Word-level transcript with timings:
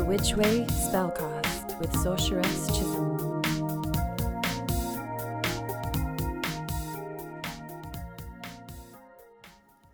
The 0.00 0.06
Witch 0.06 0.34
Way 0.34 0.64
Spellcast 0.64 1.78
with 1.78 1.94
Sorceress 1.94 2.68
Chisholm. 2.68 3.42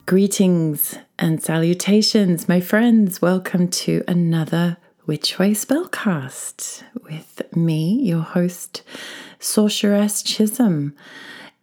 Greetings 0.07 0.97
and 1.19 1.43
salutations, 1.43 2.49
my 2.49 2.61
friends. 2.61 3.21
Welcome 3.21 3.67
to 3.67 4.05
another 4.07 4.77
Witch 5.07 5.41
Way 5.41 5.51
Spellcast 5.51 6.85
with 7.03 7.43
me, 7.57 8.01
your 8.01 8.23
host, 8.23 8.85
Sorceress 9.41 10.23
Chisholm. 10.23 10.95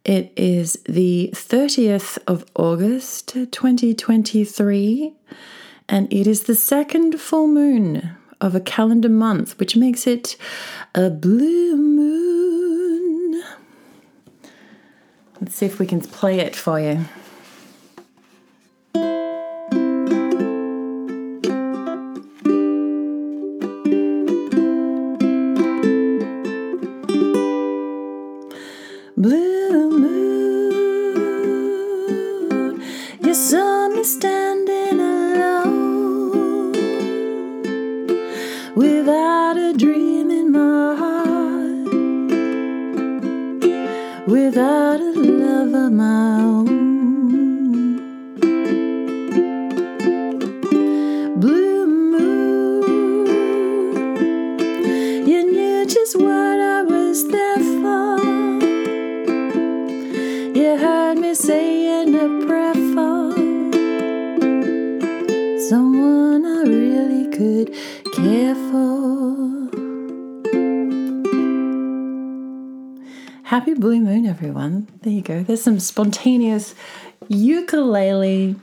It 0.04 0.34
is 0.36 0.78
the 0.84 1.30
30th 1.32 2.18
of 2.26 2.44
August 2.54 3.28
2023, 3.28 5.14
and 5.88 6.12
it 6.12 6.26
is 6.26 6.42
the 6.42 6.54
second 6.54 7.18
full 7.18 7.48
moon 7.48 8.18
of 8.44 8.54
a 8.54 8.60
calendar 8.60 9.08
month, 9.08 9.58
which 9.58 9.74
makes 9.74 10.06
it 10.06 10.36
a 10.94 11.08
blue 11.08 11.76
moon. 11.76 13.42
Let's 15.40 15.56
see 15.56 15.66
if 15.66 15.78
we 15.78 15.86
can 15.86 16.00
play 16.00 16.40
it 16.40 16.54
for 16.54 16.78
you. 16.78 17.06
Go. 75.24 75.42
There's 75.42 75.62
some 75.62 75.80
spontaneous 75.80 76.74
ukulele. 77.28 78.56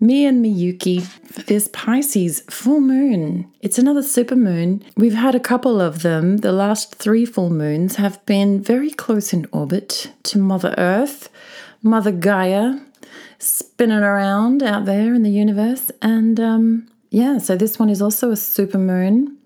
Me 0.00 0.26
and 0.26 0.44
Miyuki 0.44 1.08
this 1.46 1.68
Pisces 1.72 2.40
full 2.48 2.80
moon. 2.80 3.50
It's 3.60 3.78
another 3.78 4.02
super 4.02 4.36
moon. 4.36 4.84
We've 4.96 5.14
had 5.14 5.34
a 5.34 5.40
couple 5.40 5.80
of 5.80 6.02
them. 6.02 6.38
The 6.38 6.52
last 6.52 6.94
three 6.94 7.24
full 7.24 7.50
moons 7.50 7.96
have 7.96 8.24
been 8.26 8.62
very 8.62 8.90
close 8.90 9.32
in 9.32 9.46
orbit 9.52 10.12
to 10.24 10.38
Mother 10.38 10.74
Earth, 10.78 11.28
Mother 11.82 12.12
Gaia, 12.12 12.80
spinning 13.38 13.98
around 13.98 14.62
out 14.62 14.84
there 14.84 15.14
in 15.14 15.22
the 15.22 15.30
universe. 15.30 15.90
And 16.00 16.38
um, 16.38 16.88
yeah, 17.10 17.38
so 17.38 17.56
this 17.56 17.78
one 17.78 17.90
is 17.90 18.00
also 18.00 18.30
a 18.30 18.36
super 18.36 18.78
moon 18.78 19.36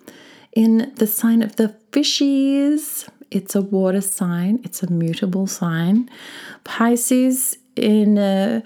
in 0.53 0.93
the 0.97 1.07
sign 1.07 1.43
of 1.43 1.57
the 1.57 1.75
fishies. 1.93 3.09
It's 3.31 3.55
a 3.55 3.61
water 3.61 4.01
sign, 4.01 4.61
it's 4.65 4.83
a 4.83 4.91
mutable 4.91 5.47
sign. 5.47 6.11
Pisces 6.65 7.59
in. 7.77 8.19
Uh, 8.19 8.63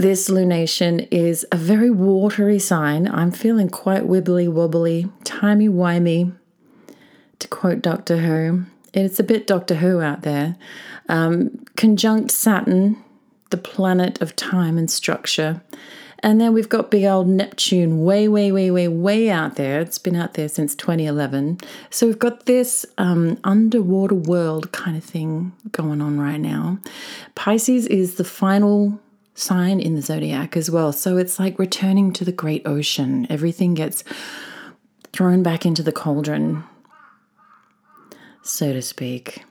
this 0.00 0.30
lunation 0.30 1.06
is 1.10 1.44
a 1.52 1.58
very 1.58 1.90
watery 1.90 2.58
sign. 2.58 3.06
I'm 3.06 3.30
feeling 3.30 3.68
quite 3.68 4.04
wibbly 4.04 4.48
wobbly, 4.48 5.10
timey 5.24 5.68
wimey, 5.68 6.34
to 7.38 7.48
quote 7.48 7.82
Doctor 7.82 8.16
Who. 8.16 8.64
It's 8.94 9.20
a 9.20 9.22
bit 9.22 9.46
Doctor 9.46 9.74
Who 9.74 10.00
out 10.00 10.22
there. 10.22 10.56
Um, 11.10 11.66
conjunct 11.76 12.30
Saturn, 12.30 12.96
the 13.50 13.58
planet 13.58 14.22
of 14.22 14.34
time 14.36 14.78
and 14.78 14.90
structure. 14.90 15.60
And 16.22 16.40
then 16.40 16.52
we've 16.52 16.68
got 16.68 16.90
big 16.90 17.04
old 17.04 17.28
Neptune 17.28 18.04
way, 18.04 18.28
way, 18.28 18.52
way, 18.52 18.70
way, 18.70 18.88
way 18.88 19.30
out 19.30 19.56
there. 19.56 19.80
It's 19.80 19.98
been 19.98 20.16
out 20.16 20.34
there 20.34 20.48
since 20.48 20.74
2011. 20.74 21.58
So 21.88 22.06
we've 22.06 22.18
got 22.18 22.46
this 22.46 22.84
um, 22.98 23.38
underwater 23.42 24.14
world 24.14 24.70
kind 24.72 24.96
of 24.96 25.04
thing 25.04 25.52
going 25.72 26.00
on 26.00 26.20
right 26.20 26.40
now. 26.40 26.78
Pisces 27.34 27.86
is 27.86 28.16
the 28.16 28.24
final 28.24 29.00
sign 29.34 29.80
in 29.80 29.94
the 29.94 30.02
zodiac 30.02 30.56
as 30.56 30.70
well. 30.70 30.92
So 30.92 31.16
it's 31.16 31.38
like 31.38 31.58
returning 31.58 32.12
to 32.14 32.24
the 32.24 32.32
great 32.32 32.66
ocean. 32.66 33.26
Everything 33.30 33.74
gets 33.74 34.04
thrown 35.12 35.42
back 35.42 35.66
into 35.66 35.82
the 35.82 35.92
cauldron, 35.92 36.64
so 38.42 38.72
to 38.72 38.82
speak. 38.82 39.44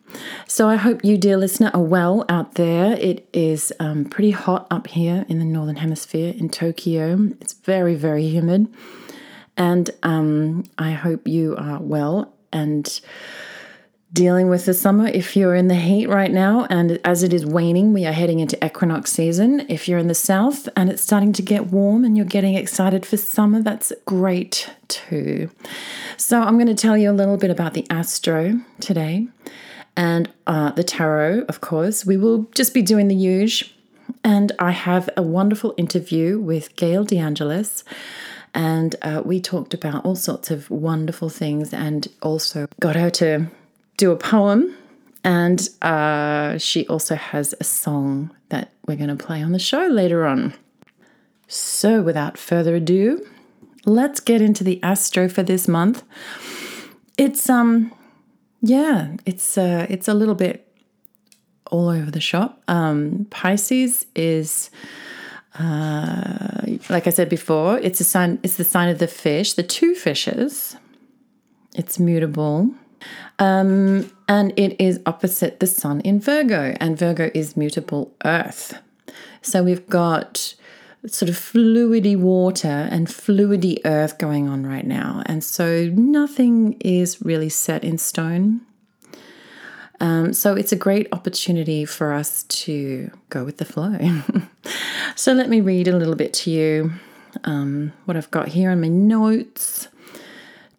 So 0.47 0.67
I 0.67 0.75
hope 0.75 1.03
you, 1.03 1.17
dear 1.17 1.37
listener, 1.37 1.71
are 1.73 1.81
well 1.81 2.25
out 2.29 2.55
there. 2.55 2.93
It 2.93 3.27
is 3.33 3.71
um, 3.79 4.05
pretty 4.05 4.31
hot 4.31 4.67
up 4.71 4.87
here 4.87 5.25
in 5.29 5.39
the 5.39 5.45
northern 5.45 5.77
hemisphere 5.77 6.33
in 6.37 6.49
Tokyo. 6.49 7.29
It's 7.39 7.53
very, 7.53 7.95
very 7.95 8.27
humid. 8.27 8.67
And 9.57 9.89
um, 10.03 10.63
I 10.77 10.91
hope 10.91 11.27
you 11.27 11.55
are 11.57 11.79
well 11.81 12.33
and 12.51 12.99
dealing 14.11 14.49
with 14.49 14.65
the 14.65 14.73
summer. 14.73 15.07
If 15.07 15.35
you're 15.35 15.53
in 15.53 15.67
the 15.67 15.75
heat 15.75 16.07
right 16.07 16.31
now, 16.31 16.65
and 16.69 16.99
as 17.05 17.23
it 17.23 17.33
is 17.33 17.45
waning, 17.45 17.93
we 17.93 18.05
are 18.05 18.11
heading 18.11 18.39
into 18.39 18.63
equinox 18.65 19.11
season. 19.11 19.65
If 19.69 19.87
you're 19.87 19.99
in 19.99 20.07
the 20.07 20.15
south 20.15 20.67
and 20.75 20.89
it's 20.89 21.03
starting 21.03 21.33
to 21.33 21.41
get 21.41 21.67
warm 21.67 22.03
and 22.03 22.17
you're 22.17 22.25
getting 22.25 22.55
excited 22.55 23.05
for 23.05 23.17
summer, 23.17 23.61
that's 23.61 23.93
great 24.05 24.69
too. 24.87 25.51
So, 26.17 26.41
I'm 26.41 26.55
going 26.55 26.67
to 26.67 26.73
tell 26.75 26.97
you 26.97 27.11
a 27.11 27.13
little 27.13 27.37
bit 27.37 27.51
about 27.51 27.73
the 27.73 27.85
astro 27.89 28.59
today 28.79 29.27
and 29.99 30.31
uh, 30.47 30.71
the 30.71 30.83
tarot, 30.83 31.43
of 31.49 31.59
course. 31.59 32.05
We 32.05 32.15
will 32.15 32.47
just 32.55 32.73
be 32.73 32.81
doing 32.81 33.09
the 33.09 33.15
usual. 33.15 33.69
And 34.23 34.53
I 34.57 34.71
have 34.71 35.09
a 35.17 35.21
wonderful 35.21 35.73
interview 35.75 36.39
with 36.39 36.73
Gayle 36.77 37.03
de 37.03 37.17
Angelis. 37.17 37.83
And 38.53 38.95
uh, 39.01 39.23
we 39.25 39.41
talked 39.41 39.73
about 39.73 40.05
all 40.05 40.15
sorts 40.15 40.51
of 40.51 40.71
wonderful 40.71 41.27
things 41.27 41.73
and 41.73 42.07
also 42.21 42.67
got 42.79 42.95
her 42.95 43.09
to 43.11 43.47
do 43.97 44.11
a 44.11 44.15
poem, 44.15 44.73
and 45.25 45.67
uh, 45.81 46.57
she 46.57 46.87
also 46.87 47.15
has 47.15 47.53
a 47.59 47.65
song 47.65 48.31
that 48.47 48.71
we're 48.87 48.95
going 48.95 49.15
to 49.15 49.23
play 49.23 49.43
on 49.43 49.51
the 49.51 49.59
show 49.59 49.85
later 49.87 50.25
on. 50.25 50.53
So, 51.49 52.01
without 52.01 52.37
further 52.37 52.75
ado, 52.75 53.27
let's 53.85 54.21
get 54.21 54.41
into 54.41 54.63
the 54.63 54.81
astro 54.81 55.27
for 55.27 55.43
this 55.43 55.67
month. 55.67 56.03
It's 57.17 57.49
um, 57.49 57.91
yeah, 58.61 59.15
it's 59.25 59.57
uh, 59.57 59.85
it's 59.89 60.07
a 60.07 60.13
little 60.13 60.35
bit 60.35 60.65
all 61.71 61.89
over 61.89 62.11
the 62.11 62.21
shop. 62.21 62.61
Um, 62.67 63.27
Pisces 63.29 64.05
is. 64.15 64.69
Uh, 65.57 66.77
like 66.89 67.07
I 67.07 67.09
said 67.09 67.27
before, 67.27 67.79
it's 67.79 67.99
a 67.99 68.03
sign. 68.03 68.39
It's 68.43 68.55
the 68.55 68.63
sign 68.63 68.87
of 68.89 68.99
the 68.99 69.07
fish, 69.07 69.53
the 69.53 69.63
two 69.63 69.95
fishes. 69.95 70.77
It's 71.75 71.99
mutable. 71.99 72.71
Um, 73.39 74.11
and 74.27 74.53
it 74.57 74.79
is 74.79 74.99
opposite 75.05 75.59
the 75.59 75.67
sun 75.67 76.01
in 76.01 76.19
Virgo, 76.19 76.75
and 76.79 76.97
Virgo 76.97 77.31
is 77.33 77.57
mutable 77.57 78.13
earth. 78.25 78.79
So 79.41 79.63
we've 79.63 79.87
got 79.87 80.53
sort 81.07 81.29
of 81.29 81.35
fluidy 81.35 82.17
water 82.17 82.87
and 82.91 83.07
fluidy 83.07 83.79
earth 83.85 84.17
going 84.17 84.47
on 84.47 84.65
right 84.65 84.85
now. 84.85 85.23
And 85.25 85.43
so 85.43 85.89
nothing 85.93 86.73
is 86.81 87.21
really 87.21 87.49
set 87.49 87.83
in 87.83 87.97
stone. 87.97 88.61
Um, 90.01 90.33
so 90.33 90.55
it's 90.55 90.71
a 90.71 90.77
great 90.77 91.07
opportunity 91.11 91.85
for 91.85 92.13
us 92.13 92.43
to 92.43 93.11
go 93.29 93.43
with 93.43 93.57
the 93.57 93.65
flow. 93.65 93.97
so 95.15 95.33
let 95.33 95.49
me 95.49 95.61
read 95.61 95.87
a 95.87 95.97
little 95.97 96.15
bit 96.15 96.33
to 96.33 96.51
you 96.51 96.91
um, 97.43 97.93
what 98.05 98.17
I've 98.17 98.31
got 98.31 98.49
here 98.49 98.71
on 98.71 98.81
my 98.81 98.87
notes. 98.87 99.87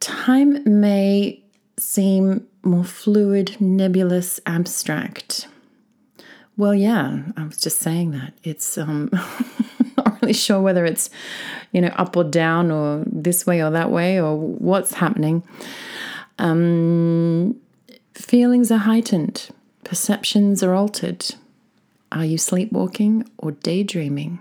Time 0.00 0.62
may 0.80 1.42
seem 1.78 2.46
more 2.62 2.84
fluid, 2.84 3.60
nebulous, 3.60 4.40
abstract. 4.46 5.48
Well, 6.56 6.74
yeah, 6.74 7.22
I 7.36 7.44
was 7.44 7.56
just 7.56 7.78
saying 7.78 8.10
that. 8.12 8.34
It's 8.42 8.76
um, 8.76 9.10
really 10.30 10.38
sure 10.38 10.60
whether 10.60 10.84
it's, 10.84 11.10
you 11.72 11.80
know, 11.80 11.92
up 11.96 12.16
or 12.16 12.24
down 12.24 12.70
or 12.70 13.02
this 13.06 13.46
way 13.46 13.62
or 13.62 13.70
that 13.70 13.90
way 13.90 14.20
or 14.20 14.36
what's 14.38 14.94
happening. 14.94 15.42
Um, 16.38 17.56
feelings 18.14 18.70
are 18.70 18.78
heightened, 18.78 19.48
perceptions 19.84 20.62
are 20.62 20.74
altered. 20.74 21.34
Are 22.12 22.24
you 22.24 22.38
sleepwalking 22.38 23.28
or 23.38 23.52
daydreaming? 23.52 24.40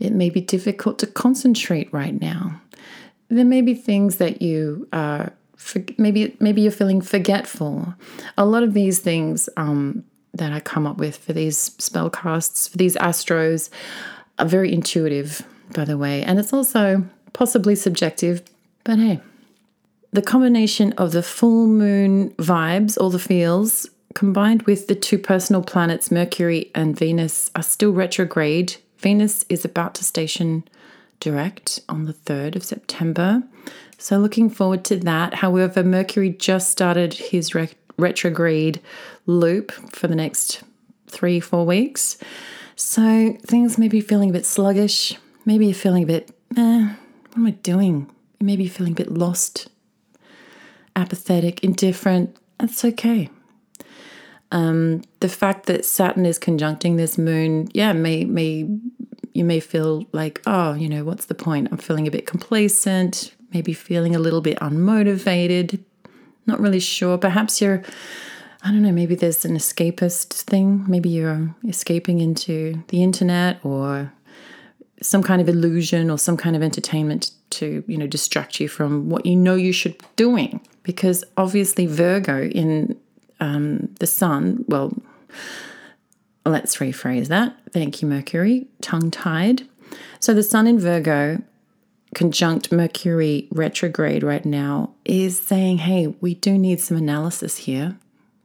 It 0.00 0.12
may 0.12 0.30
be 0.30 0.40
difficult 0.40 0.98
to 1.00 1.06
concentrate 1.06 1.92
right 1.92 2.20
now. 2.20 2.60
There 3.28 3.44
may 3.44 3.62
be 3.62 3.74
things 3.74 4.16
that 4.16 4.42
you 4.42 4.88
are 4.92 5.32
maybe 5.96 6.36
maybe 6.40 6.60
you're 6.62 6.72
feeling 6.72 7.00
forgetful. 7.00 7.94
A 8.36 8.44
lot 8.44 8.62
of 8.62 8.74
these 8.74 8.98
things 8.98 9.48
um, 9.56 10.04
that 10.34 10.52
I 10.52 10.60
come 10.60 10.86
up 10.86 10.98
with 10.98 11.16
for 11.16 11.32
these 11.32 11.56
spell 11.78 12.10
casts, 12.10 12.68
for 12.68 12.76
these 12.76 12.96
astros, 12.96 13.70
are 14.38 14.46
very 14.46 14.72
intuitive, 14.72 15.42
by 15.74 15.84
the 15.84 15.98
way, 15.98 16.22
and 16.22 16.38
it's 16.38 16.52
also 16.52 17.04
possibly 17.32 17.74
subjective. 17.74 18.42
But 18.84 18.98
hey, 18.98 19.20
the 20.12 20.22
combination 20.22 20.92
of 20.92 21.12
the 21.12 21.22
full 21.22 21.66
moon 21.66 22.30
vibes, 22.38 22.96
all 22.98 23.10
the 23.10 23.18
feels, 23.18 23.88
combined 24.14 24.62
with 24.62 24.86
the 24.86 24.94
two 24.94 25.18
personal 25.18 25.62
planets, 25.62 26.10
Mercury 26.10 26.70
and 26.74 26.96
Venus, 26.96 27.50
are 27.56 27.62
still 27.62 27.92
retrograde. 27.92 28.76
Venus 28.98 29.44
is 29.48 29.64
about 29.64 29.94
to 29.96 30.04
station 30.04 30.64
direct 31.20 31.80
on 31.88 32.04
the 32.04 32.12
3rd 32.12 32.56
of 32.56 32.64
September. 32.64 33.42
So, 33.98 34.18
looking 34.18 34.50
forward 34.50 34.84
to 34.84 34.96
that. 34.96 35.34
However, 35.34 35.82
Mercury 35.82 36.30
just 36.30 36.70
started 36.70 37.14
his 37.14 37.54
re- 37.54 37.70
retrograde 37.96 38.80
loop 39.26 39.72
for 39.72 40.06
the 40.06 40.16
next 40.16 40.62
three, 41.06 41.40
four 41.40 41.64
weeks. 41.64 42.18
So, 42.76 43.36
things 43.46 43.78
may 43.78 43.88
be 43.88 44.00
feeling 44.00 44.30
a 44.30 44.32
bit 44.32 44.46
sluggish. 44.46 45.16
Maybe 45.44 45.66
you're 45.66 45.74
feeling 45.74 46.02
a 46.02 46.06
bit, 46.06 46.30
eh, 46.56 46.94
what 47.28 47.36
am 47.36 47.46
I 47.46 47.50
doing? 47.50 48.10
Maybe 48.40 48.66
feeling 48.66 48.92
a 48.92 48.96
bit 48.96 49.12
lost, 49.12 49.68
apathetic, 50.96 51.62
indifferent. 51.62 52.36
That's 52.58 52.84
okay. 52.84 53.30
Um, 54.50 55.02
the 55.20 55.28
fact 55.28 55.66
that 55.66 55.84
Saturn 55.84 56.26
is 56.26 56.38
conjuncting 56.38 56.96
this 56.96 57.18
moon, 57.18 57.68
yeah, 57.74 57.92
may 57.92 58.24
may 58.24 58.68
you 59.34 59.44
may 59.44 59.60
feel 59.60 60.06
like, 60.12 60.40
oh, 60.46 60.74
you 60.74 60.88
know, 60.88 61.04
what's 61.04 61.26
the 61.26 61.34
point? 61.34 61.68
I'm 61.70 61.78
feeling 61.78 62.06
a 62.06 62.10
bit 62.10 62.26
complacent, 62.26 63.34
maybe 63.52 63.72
feeling 63.72 64.14
a 64.14 64.20
little 64.20 64.40
bit 64.40 64.58
unmotivated, 64.60 65.80
not 66.46 66.60
really 66.60 66.80
sure. 66.80 67.18
Perhaps 67.18 67.60
you're, 67.60 67.82
I 68.66 68.68
don't 68.68 68.80
know, 68.80 68.92
maybe 68.92 69.14
there's 69.14 69.44
an 69.44 69.56
escapist 69.56 70.32
thing. 70.32 70.86
Maybe 70.88 71.10
you're 71.10 71.54
escaping 71.68 72.20
into 72.20 72.82
the 72.88 73.02
internet 73.02 73.62
or 73.62 74.10
some 75.02 75.22
kind 75.22 75.42
of 75.42 75.50
illusion 75.50 76.10
or 76.10 76.16
some 76.16 76.38
kind 76.38 76.56
of 76.56 76.62
entertainment 76.62 77.32
to, 77.50 77.84
you 77.86 77.98
know, 77.98 78.06
distract 78.06 78.60
you 78.60 78.68
from 78.68 79.10
what 79.10 79.26
you 79.26 79.36
know 79.36 79.54
you 79.54 79.70
should 79.70 79.98
be 79.98 80.06
doing. 80.16 80.62
Because 80.82 81.24
obviously, 81.36 81.84
Virgo 81.84 82.44
in 82.44 82.98
um, 83.38 83.94
the 84.00 84.06
sun, 84.06 84.64
well, 84.66 84.96
let's 86.46 86.76
rephrase 86.76 87.28
that. 87.28 87.54
Thank 87.70 88.00
you, 88.00 88.08
Mercury, 88.08 88.66
tongue 88.80 89.10
tied. 89.10 89.68
So 90.20 90.32
the 90.32 90.42
sun 90.42 90.66
in 90.66 90.78
Virgo, 90.78 91.42
conjunct 92.14 92.72
Mercury 92.72 93.46
retrograde 93.50 94.22
right 94.22 94.46
now, 94.46 94.94
is 95.04 95.38
saying, 95.38 95.78
hey, 95.78 96.14
we 96.22 96.34
do 96.34 96.56
need 96.56 96.80
some 96.80 96.96
analysis 96.96 97.58
here. 97.58 97.98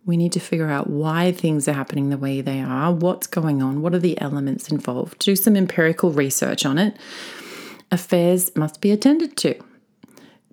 We 0.09 0.17
need 0.17 0.31
to 0.31 0.39
figure 0.39 0.71
out 0.71 0.89
why 0.89 1.31
things 1.31 1.67
are 1.67 1.73
happening 1.73 2.09
the 2.09 2.17
way 2.17 2.41
they 2.41 2.61
are, 2.61 2.91
what's 2.91 3.27
going 3.27 3.61
on, 3.61 3.83
what 3.83 3.93
are 3.93 3.99
the 3.99 4.19
elements 4.19 4.67
involved, 4.67 5.19
do 5.19 5.35
some 5.35 5.55
empirical 5.55 6.11
research 6.11 6.65
on 6.65 6.79
it. 6.79 6.97
Affairs 7.91 8.55
must 8.55 8.81
be 8.81 8.89
attended 8.89 9.37
to. 9.37 9.53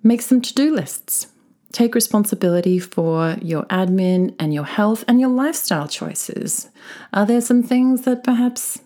Make 0.03 0.21
some 0.21 0.41
to 0.41 0.53
do 0.53 0.75
lists. 0.75 1.25
Take 1.71 1.95
responsibility 1.95 2.77
for 2.77 3.35
your 3.41 3.63
admin 3.63 4.35
and 4.37 4.53
your 4.53 4.63
health 4.63 5.03
and 5.07 5.19
your 5.19 5.31
lifestyle 5.31 5.87
choices. 5.87 6.69
Are 7.11 7.25
there 7.25 7.41
some 7.41 7.63
things 7.63 8.03
that 8.03 8.23
perhaps 8.23 8.79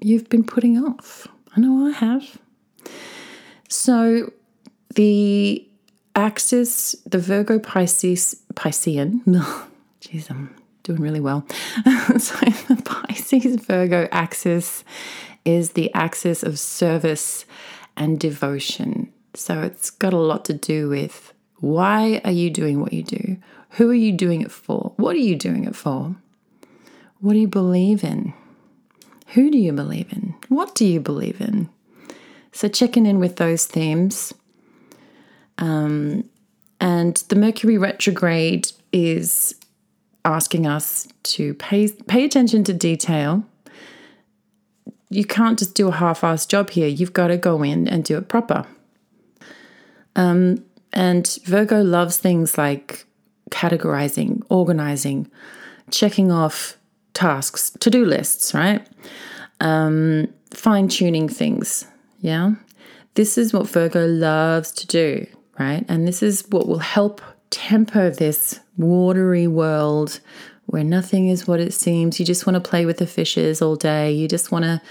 you've 0.00 0.28
been 0.28 0.42
putting 0.42 0.76
off? 0.76 1.28
I 1.56 1.60
know 1.60 1.86
I 1.86 1.92
have. 1.92 2.36
So, 3.68 4.32
the 4.96 5.64
axis, 6.16 6.96
the 7.06 7.20
Virgo 7.20 7.60
Pisces, 7.60 8.42
Piscean, 8.54 9.22
jeez, 10.06 10.30
I'm 10.30 10.54
doing 10.82 11.00
really 11.00 11.20
well. 11.20 11.46
so, 12.18 12.36
the 12.68 12.80
Pisces 12.84 13.56
Virgo 13.56 14.08
axis 14.12 14.84
is 15.44 15.72
the 15.72 15.92
axis 15.94 16.42
of 16.42 16.58
service 16.58 17.44
and 17.96 18.18
devotion. 18.18 19.12
So, 19.34 19.62
it's 19.62 19.90
got 19.90 20.12
a 20.12 20.18
lot 20.18 20.44
to 20.46 20.52
do 20.52 20.88
with 20.88 21.32
why 21.58 22.20
are 22.24 22.30
you 22.30 22.50
doing 22.50 22.80
what 22.80 22.92
you 22.92 23.02
do? 23.02 23.36
Who 23.70 23.90
are 23.90 23.94
you 23.94 24.12
doing 24.12 24.42
it 24.42 24.52
for? 24.52 24.92
What 24.96 25.16
are 25.16 25.20
you 25.20 25.36
doing 25.36 25.64
it 25.64 25.74
for? 25.74 26.14
What 27.20 27.32
do 27.32 27.38
you 27.38 27.48
believe 27.48 28.04
in? 28.04 28.32
Who 29.28 29.50
do 29.50 29.58
you 29.58 29.72
believe 29.72 30.12
in? 30.12 30.34
What 30.48 30.74
do 30.74 30.84
you 30.86 31.00
believe 31.00 31.40
in? 31.40 31.68
So, 32.52 32.68
checking 32.68 33.06
in 33.06 33.18
with 33.18 33.36
those 33.36 33.66
themes. 33.66 34.32
Um, 35.58 36.24
and 36.78 37.16
the 37.28 37.36
Mercury 37.36 37.78
retrograde 37.78 38.70
is 38.92 39.54
asking 40.26 40.66
us 40.66 41.08
to 41.22 41.54
pay, 41.54 41.88
pay 41.88 42.24
attention 42.24 42.64
to 42.64 42.74
detail. 42.74 43.44
You 45.08 45.24
can't 45.24 45.58
just 45.58 45.74
do 45.74 45.88
a 45.88 45.92
half 45.92 46.22
assed 46.22 46.48
job 46.48 46.70
here. 46.70 46.88
You've 46.88 47.12
got 47.12 47.28
to 47.28 47.36
go 47.36 47.62
in 47.62 47.86
and 47.88 48.04
do 48.04 48.18
it 48.18 48.28
proper. 48.28 48.66
Um, 50.16 50.64
and 50.92 51.38
Virgo 51.44 51.82
loves 51.82 52.16
things 52.16 52.58
like 52.58 53.06
categorizing, 53.50 54.42
organizing, 54.50 55.30
checking 55.90 56.32
off 56.32 56.76
tasks, 57.14 57.70
to 57.78 57.88
do 57.88 58.04
lists, 58.04 58.52
right? 58.52 58.86
Um, 59.60 60.28
Fine 60.52 60.88
tuning 60.88 61.28
things. 61.28 61.86
Yeah. 62.20 62.54
This 63.14 63.36
is 63.36 63.52
what 63.52 63.68
Virgo 63.68 64.06
loves 64.06 64.72
to 64.72 64.86
do, 64.86 65.26
right? 65.58 65.84
And 65.88 66.08
this 66.08 66.22
is 66.22 66.44
what 66.48 66.66
will 66.66 66.78
help 66.78 67.20
temper 67.50 68.10
this 68.10 68.60
watery 68.76 69.46
world 69.46 70.20
where 70.66 70.84
nothing 70.84 71.28
is 71.28 71.46
what 71.46 71.60
it 71.60 71.72
seems. 71.72 72.18
You 72.18 72.26
just 72.26 72.46
want 72.46 72.62
to 72.62 72.68
play 72.68 72.86
with 72.86 72.98
the 72.98 73.06
fishes 73.06 73.62
all 73.62 73.76
day. 73.76 74.12
You 74.12 74.28
just 74.28 74.50
want 74.50 74.64
to 74.64 74.82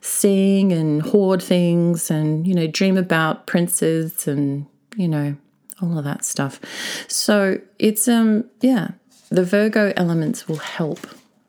sing 0.00 0.72
and 0.72 1.00
hoard 1.02 1.42
things 1.42 2.10
and, 2.10 2.46
you 2.46 2.54
know, 2.54 2.66
dream 2.66 2.96
about 2.96 3.46
princes 3.46 4.28
and, 4.28 4.66
you 4.96 5.08
know, 5.08 5.36
all 5.80 5.98
of 5.98 6.04
that 6.04 6.24
stuff. 6.24 6.60
So 7.08 7.60
it's 7.78 8.08
um 8.08 8.44
yeah, 8.60 8.90
the 9.30 9.44
Virgo 9.44 9.92
elements 9.96 10.46
will 10.48 10.56
help 10.56 11.06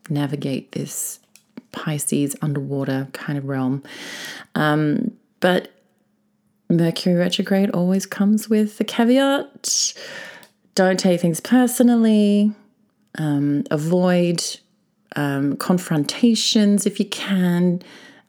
navigate 0.08 0.72
this 0.72 1.20
Pisces 1.72 2.36
underwater 2.40 3.08
kind 3.12 3.36
of 3.36 3.46
realm. 3.46 3.82
Um, 4.54 5.12
but 5.40 5.72
Mercury 6.70 7.14
retrograde 7.14 7.70
always 7.70 8.06
comes 8.06 8.48
with 8.48 8.78
the 8.78 8.84
caveat 8.84 9.92
don't 10.74 10.98
take 10.98 11.20
things 11.20 11.40
personally, 11.40 12.52
um, 13.18 13.64
avoid 13.70 14.42
um, 15.16 15.56
confrontations 15.56 16.86
if 16.86 16.98
you 16.98 17.06
can. 17.06 17.82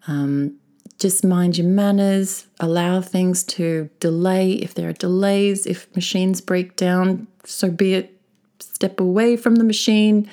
Um, 0.07 0.55
just 0.99 1.25
mind 1.25 1.57
your 1.57 1.67
manners, 1.67 2.45
allow 2.59 3.01
things 3.01 3.43
to 3.43 3.89
delay. 3.99 4.53
If 4.53 4.75
there 4.75 4.89
are 4.89 4.93
delays, 4.93 5.65
if 5.65 5.93
machines 5.95 6.39
break 6.39 6.75
down, 6.75 7.27
so 7.43 7.69
be 7.69 7.95
it. 7.95 8.11
Step 8.59 8.99
away 8.99 9.35
from 9.35 9.55
the 9.55 9.63
machine, 9.63 10.29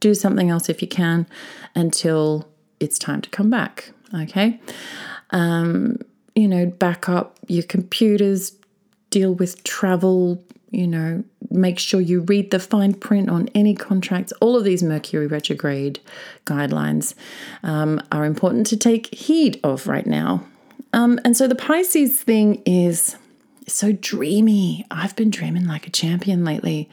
do 0.00 0.14
something 0.14 0.50
else 0.50 0.68
if 0.68 0.82
you 0.82 0.88
can 0.88 1.26
until 1.74 2.48
it's 2.80 2.98
time 2.98 3.20
to 3.22 3.30
come 3.30 3.50
back. 3.50 3.92
Okay. 4.14 4.60
Um, 5.30 5.98
you 6.34 6.46
know, 6.46 6.66
back 6.66 7.08
up 7.08 7.38
your 7.48 7.62
computers, 7.64 8.56
deal 9.10 9.34
with 9.34 9.62
travel, 9.64 10.42
you 10.70 10.86
know, 10.86 11.24
make 11.54 11.78
sure 11.78 12.00
you 12.00 12.20
read 12.22 12.50
the 12.50 12.58
fine 12.58 12.94
print 12.94 13.30
on 13.30 13.48
any 13.54 13.74
contracts. 13.74 14.32
All 14.40 14.56
of 14.56 14.64
these 14.64 14.82
Mercury 14.82 15.26
retrograde 15.26 16.00
guidelines 16.46 17.14
um, 17.62 18.00
are 18.12 18.24
important 18.24 18.66
to 18.68 18.76
take 18.76 19.14
heed 19.14 19.60
of 19.62 19.86
right 19.86 20.06
now. 20.06 20.44
Um, 20.92 21.18
and 21.24 21.36
so 21.36 21.48
the 21.48 21.54
Pisces 21.54 22.20
thing 22.20 22.62
is 22.66 23.16
so 23.66 23.92
dreamy. 23.92 24.86
I've 24.90 25.16
been 25.16 25.30
dreaming 25.30 25.66
like 25.66 25.86
a 25.86 25.90
champion 25.90 26.44
lately, 26.44 26.88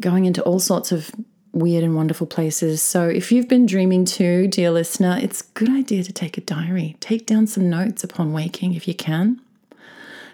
going 0.00 0.24
into 0.24 0.42
all 0.42 0.60
sorts 0.60 0.92
of 0.92 1.10
weird 1.52 1.82
and 1.82 1.96
wonderful 1.96 2.26
places. 2.26 2.82
So 2.82 3.08
if 3.08 3.32
you've 3.32 3.48
been 3.48 3.66
dreaming 3.66 4.04
too, 4.04 4.46
dear 4.46 4.70
listener, 4.70 5.18
it's 5.20 5.40
a 5.40 5.44
good 5.54 5.70
idea 5.70 6.02
to 6.04 6.12
take 6.12 6.36
a 6.36 6.42
diary. 6.42 6.96
Take 7.00 7.26
down 7.26 7.46
some 7.46 7.70
notes 7.70 8.04
upon 8.04 8.32
waking 8.32 8.74
if 8.74 8.86
you 8.86 8.94
can. 8.94 9.40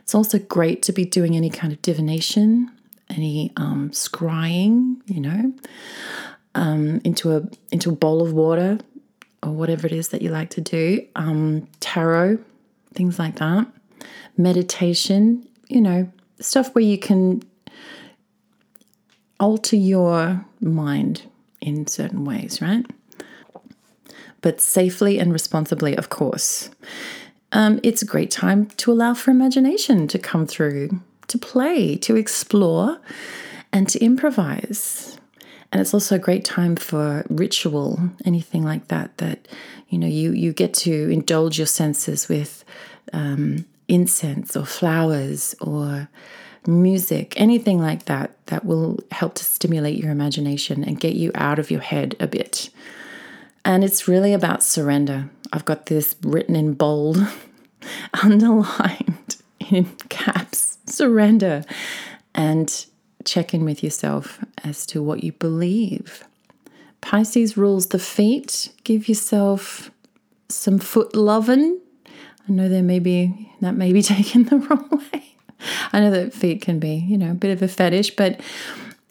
It's 0.02 0.14
also 0.14 0.38
great 0.38 0.82
to 0.82 0.92
be 0.92 1.04
doing 1.04 1.36
any 1.36 1.48
kind 1.48 1.72
of 1.72 1.80
divination, 1.80 2.70
any 3.12 3.52
um, 3.56 3.90
scrying, 3.90 4.96
you 5.06 5.20
know, 5.20 5.52
um, 6.54 7.00
into 7.04 7.36
a 7.36 7.42
into 7.70 7.90
a 7.90 7.96
bowl 7.96 8.22
of 8.22 8.32
water 8.32 8.78
or 9.42 9.52
whatever 9.52 9.86
it 9.86 9.92
is 9.92 10.08
that 10.08 10.22
you 10.22 10.30
like 10.30 10.50
to 10.50 10.60
do. 10.60 11.06
Um, 11.16 11.68
tarot, 11.80 12.38
things 12.94 13.18
like 13.18 13.36
that. 13.36 13.66
Meditation, 14.36 15.46
you 15.68 15.80
know, 15.80 16.10
stuff 16.40 16.74
where 16.74 16.84
you 16.84 16.98
can 16.98 17.42
alter 19.38 19.76
your 19.76 20.44
mind 20.60 21.22
in 21.60 21.86
certain 21.86 22.24
ways, 22.24 22.60
right? 22.62 22.86
But 24.40 24.60
safely 24.60 25.18
and 25.18 25.32
responsibly, 25.32 25.96
of 25.96 26.08
course. 26.08 26.70
um, 27.52 27.78
it's 27.82 28.02
a 28.02 28.06
great 28.06 28.30
time 28.30 28.66
to 28.66 28.90
allow 28.90 29.14
for 29.14 29.30
imagination 29.30 30.08
to 30.08 30.18
come 30.18 30.46
through, 30.46 31.00
to 31.32 31.38
play, 31.38 31.96
to 31.96 32.14
explore, 32.14 33.00
and 33.72 33.88
to 33.88 33.98
improvise. 34.04 35.18
And 35.72 35.80
it's 35.80 35.94
also 35.94 36.16
a 36.16 36.18
great 36.18 36.44
time 36.44 36.76
for 36.76 37.24
ritual, 37.30 37.98
anything 38.26 38.62
like 38.62 38.88
that, 38.88 39.16
that, 39.16 39.48
you 39.88 39.98
know, 39.98 40.06
you, 40.06 40.32
you 40.32 40.52
get 40.52 40.74
to 40.74 41.10
indulge 41.10 41.58
your 41.58 41.66
senses 41.66 42.28
with 42.28 42.64
um, 43.14 43.64
incense 43.88 44.54
or 44.54 44.66
flowers 44.66 45.54
or 45.62 46.08
music, 46.66 47.32
anything 47.40 47.80
like 47.80 48.04
that, 48.04 48.36
that 48.46 48.66
will 48.66 48.98
help 49.10 49.34
to 49.36 49.44
stimulate 49.44 49.96
your 49.96 50.12
imagination 50.12 50.84
and 50.84 51.00
get 51.00 51.14
you 51.14 51.32
out 51.34 51.58
of 51.58 51.70
your 51.70 51.80
head 51.80 52.14
a 52.20 52.26
bit. 52.26 52.68
And 53.64 53.82
it's 53.82 54.06
really 54.06 54.34
about 54.34 54.62
surrender. 54.62 55.30
I've 55.50 55.64
got 55.64 55.86
this 55.86 56.14
written 56.22 56.54
in 56.54 56.74
bold, 56.74 57.26
underlined 58.22 59.36
in 59.70 59.86
caps 60.10 60.71
surrender. 60.92 61.64
And 62.34 62.86
check 63.24 63.54
in 63.54 63.64
with 63.64 63.82
yourself 63.82 64.38
as 64.64 64.86
to 64.86 65.02
what 65.02 65.24
you 65.24 65.32
believe. 65.32 66.24
Pisces 67.00 67.56
rules 67.56 67.88
the 67.88 67.98
feet. 67.98 68.72
Give 68.84 69.08
yourself 69.08 69.90
some 70.48 70.78
foot 70.78 71.14
loving. 71.14 71.80
I 72.48 72.52
know 72.52 72.68
there 72.68 72.82
may 72.82 72.98
be 72.98 73.50
that 73.60 73.74
may 73.74 73.92
be 73.92 74.02
taken 74.14 74.44
the 74.44 74.58
wrong 74.58 75.02
way. 75.12 75.34
I 75.92 76.00
know 76.00 76.10
that 76.10 76.32
feet 76.32 76.62
can 76.62 76.78
be, 76.78 76.94
you 76.94 77.16
know, 77.16 77.30
a 77.30 77.34
bit 77.34 77.52
of 77.52 77.62
a 77.62 77.68
fetish, 77.68 78.16
but 78.16 78.40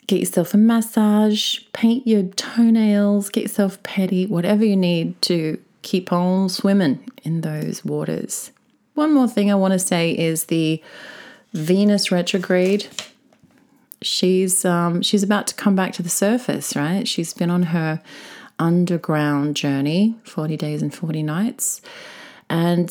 get 0.07 0.19
yourself 0.19 0.53
a 0.53 0.57
massage, 0.57 1.59
paint 1.71 2.05
your 2.05 2.23
toenails, 2.23 3.29
get 3.29 3.43
yourself 3.43 3.81
petty, 3.83 4.25
whatever 4.25 4.65
you 4.65 4.75
need 4.75 5.21
to 5.23 5.57
keep 5.81 6.11
on 6.11 6.49
swimming 6.49 7.09
in 7.23 7.41
those 7.41 7.85
waters. 7.85 8.51
One 8.95 9.13
more 9.13 9.27
thing 9.27 9.49
I 9.49 9.55
want 9.55 9.71
to 9.71 9.79
say 9.79 10.11
is 10.11 10.45
the 10.45 10.83
Venus 11.53 12.11
retrograde. 12.11 12.87
She's 14.01 14.65
um, 14.65 15.01
she's 15.01 15.23
about 15.23 15.47
to 15.47 15.55
come 15.55 15.75
back 15.75 15.93
to 15.93 16.03
the 16.03 16.09
surface, 16.09 16.75
right? 16.75 17.07
She's 17.07 17.33
been 17.33 17.49
on 17.49 17.63
her 17.63 18.01
underground 18.57 19.55
journey, 19.55 20.15
40 20.23 20.55
days 20.57 20.81
and 20.81 20.93
40 20.93 21.23
nights, 21.23 21.81
and 22.49 22.89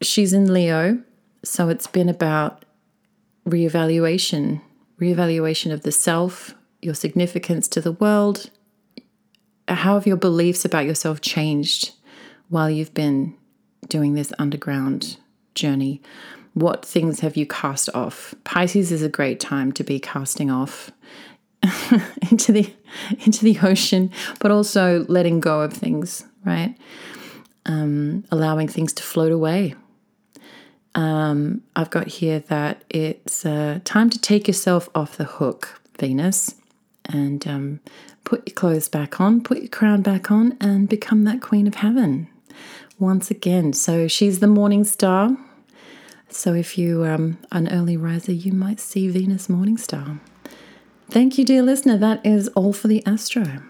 she's 0.00 0.32
in 0.32 0.52
Leo. 0.52 1.02
So 1.44 1.68
it's 1.68 1.86
been 1.86 2.08
about 2.08 2.64
reevaluation, 3.46 4.60
reevaluation 5.00 5.72
of 5.72 5.82
the 5.82 5.92
self, 5.92 6.54
your 6.82 6.94
significance 6.94 7.68
to 7.68 7.80
the 7.80 7.92
world. 7.92 8.50
How 9.66 9.94
have 9.94 10.06
your 10.06 10.16
beliefs 10.16 10.64
about 10.64 10.86
yourself 10.86 11.20
changed 11.20 11.92
while 12.48 12.70
you've 12.70 12.94
been 12.94 13.36
doing 13.88 14.14
this 14.14 14.32
underground 14.38 15.18
journey? 15.54 16.02
What 16.58 16.84
things 16.84 17.20
have 17.20 17.36
you 17.36 17.46
cast 17.46 17.88
off? 17.94 18.34
Pisces 18.42 18.90
is 18.90 19.00
a 19.00 19.08
great 19.08 19.38
time 19.38 19.70
to 19.72 19.84
be 19.84 20.00
casting 20.00 20.50
off 20.50 20.90
into 22.32 22.50
the 22.50 22.74
into 23.24 23.44
the 23.44 23.60
ocean, 23.62 24.10
but 24.40 24.50
also 24.50 25.06
letting 25.08 25.38
go 25.38 25.60
of 25.60 25.72
things, 25.72 26.24
right? 26.44 26.76
Um, 27.64 28.24
allowing 28.32 28.66
things 28.66 28.92
to 28.94 29.04
float 29.04 29.30
away. 29.30 29.76
Um, 30.96 31.62
I've 31.76 31.90
got 31.90 32.08
here 32.08 32.40
that 32.48 32.82
it's 32.90 33.46
uh, 33.46 33.78
time 33.84 34.10
to 34.10 34.18
take 34.18 34.48
yourself 34.48 34.88
off 34.96 35.16
the 35.16 35.26
hook, 35.26 35.80
Venus, 36.00 36.56
and 37.04 37.46
um, 37.46 37.80
put 38.24 38.48
your 38.48 38.54
clothes 38.54 38.88
back 38.88 39.20
on, 39.20 39.42
put 39.42 39.58
your 39.58 39.68
crown 39.68 40.02
back 40.02 40.32
on, 40.32 40.56
and 40.60 40.88
become 40.88 41.22
that 41.22 41.40
queen 41.40 41.68
of 41.68 41.76
heaven 41.76 42.26
once 42.98 43.30
again. 43.30 43.74
So 43.74 44.08
she's 44.08 44.40
the 44.40 44.48
morning 44.48 44.82
star. 44.82 45.36
So 46.30 46.54
if 46.54 46.78
you 46.78 47.04
um 47.04 47.38
an 47.50 47.68
early 47.72 47.96
riser, 47.96 48.32
you 48.32 48.52
might 48.52 48.80
see 48.80 49.08
Venus 49.08 49.48
morning 49.48 49.76
star. 49.76 50.20
Thank 51.10 51.38
you, 51.38 51.44
dear 51.44 51.62
listener. 51.62 51.96
That 51.96 52.24
is 52.24 52.48
all 52.48 52.72
for 52.72 52.88
the 52.88 53.04
astro. 53.06 53.62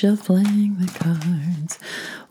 Shuffling 0.00 0.76
the 0.78 0.90
cards. 0.98 1.78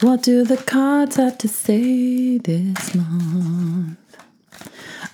What 0.01 0.23
do 0.23 0.43
the 0.43 0.57
cards 0.57 1.17
have 1.17 1.37
to 1.37 1.47
say 1.47 2.39
this 2.39 2.95
month? 2.95 3.99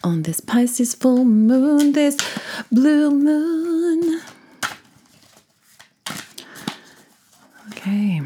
On 0.05 0.21
this 0.21 0.39
Pisces 0.39 0.95
full 0.95 1.25
moon, 1.25 1.91
this 1.91 2.15
blue 2.71 3.11
moon. 3.11 4.21
Okay. 7.71 8.21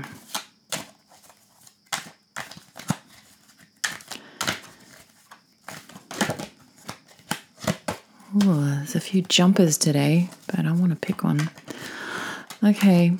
Oh, 8.43 8.75
there's 8.75 8.93
a 8.93 8.99
few 8.99 9.23
jumpers 9.23 9.79
today, 9.79 10.29
but 10.45 10.67
I 10.67 10.71
want 10.71 10.91
to 10.91 10.95
pick 10.95 11.23
one. 11.23 11.49
Okay. 12.63 13.17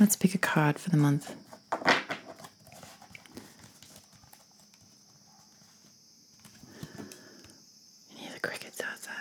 Let's 0.00 0.16
pick 0.16 0.34
a 0.34 0.38
card 0.38 0.78
for 0.78 0.90
the 0.90 0.96
month. 0.96 1.34
You 8.10 8.16
hear 8.16 8.32
the 8.32 8.40
crickets 8.40 8.80
outside. 8.82 9.12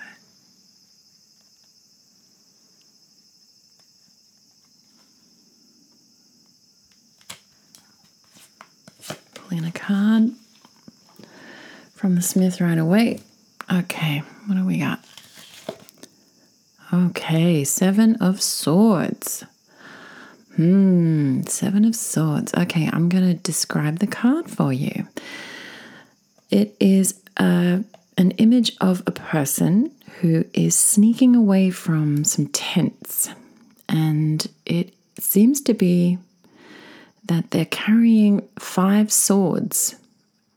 Pulling 9.35 9.65
a 9.65 9.71
card 9.71 10.31
from 11.93 12.15
the 12.15 12.21
Smith 12.21 12.59
right 12.59 12.77
away. 12.77 13.21
Okay, 13.71 14.23
what 14.47 14.55
do 14.55 14.65
we 14.65 14.79
got? 14.79 14.99
Okay, 16.91 17.63
Seven 17.63 18.15
of 18.17 18.41
Swords. 18.41 19.45
Hmm, 20.55 21.41
Seven 21.43 21.83
of 21.83 21.95
Swords. 21.95 22.53
Okay, 22.53 22.87
I'm 22.91 23.09
going 23.09 23.23
to 23.27 23.33
describe 23.33 23.99
the 23.99 24.07
card 24.07 24.49
for 24.49 24.71
you. 24.71 25.07
It 26.51 26.75
is 26.79 27.19
a, 27.37 27.83
an 28.17 28.31
image 28.31 28.75
of 28.79 29.01
a 29.07 29.11
person 29.11 29.91
who 30.21 30.45
is 30.53 30.75
sneaking 30.75 31.35
away 31.35 31.71
from 31.71 32.23
some 32.23 32.47
tents, 32.47 33.29
and 33.89 34.47
it 34.65 34.93
seems 35.19 35.59
to 35.61 35.73
be 35.73 36.19
that 37.25 37.49
they're 37.49 37.65
carrying 37.65 38.47
five 38.59 39.11
swords 39.11 39.95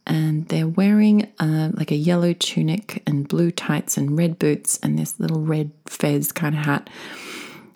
and 0.06 0.46
they're 0.48 0.68
wearing 0.68 1.32
uh, 1.38 1.70
like 1.72 1.90
a 1.90 1.96
yellow 1.96 2.32
tunic 2.32 3.02
and 3.06 3.28
blue 3.28 3.50
tights 3.50 3.96
and 3.96 4.18
red 4.18 4.38
boots 4.38 4.78
and 4.82 4.98
this 4.98 5.18
little 5.18 5.40
red 5.40 5.70
fez 5.86 6.32
kind 6.32 6.54
of 6.54 6.64
hat. 6.64 6.90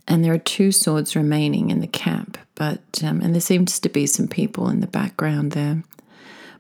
And 0.09 0.25
there 0.25 0.33
are 0.33 0.39
two 0.39 0.73
swords 0.73 1.15
remaining 1.15 1.71
in 1.71 1.81
the 1.81 1.87
camp, 1.87 2.39
but 2.55 3.03
um, 3.05 3.21
and 3.21 3.35
there 3.35 3.41
seems 3.41 3.79
to 3.81 3.89
be 3.89 4.07
some 4.07 4.29
people 4.29 4.69
in 4.69 4.81
the 4.81 4.87
background 4.87 5.53
there. 5.53 5.83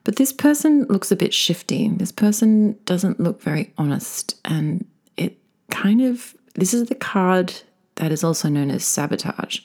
But 0.05 0.17
this 0.17 0.33
person 0.33 0.85
looks 0.85 1.11
a 1.11 1.17
bit 1.17 1.35
shifty. 1.35 1.89
This 1.89 2.13
person 2.13 2.79
doesn't 2.85 3.21
look 3.21 3.43
very 3.43 3.73
honest, 3.77 4.39
and 4.45 4.87
it 5.17 5.39
kind 5.71 6.01
of 6.01 6.35
this 6.55 6.73
is 6.73 6.89
the 6.89 6.95
card 6.95 7.55
that 7.97 8.13
is 8.13 8.25
also 8.25 8.49
known 8.49 8.71
as 8.71 8.85
sabotage. 8.85 9.61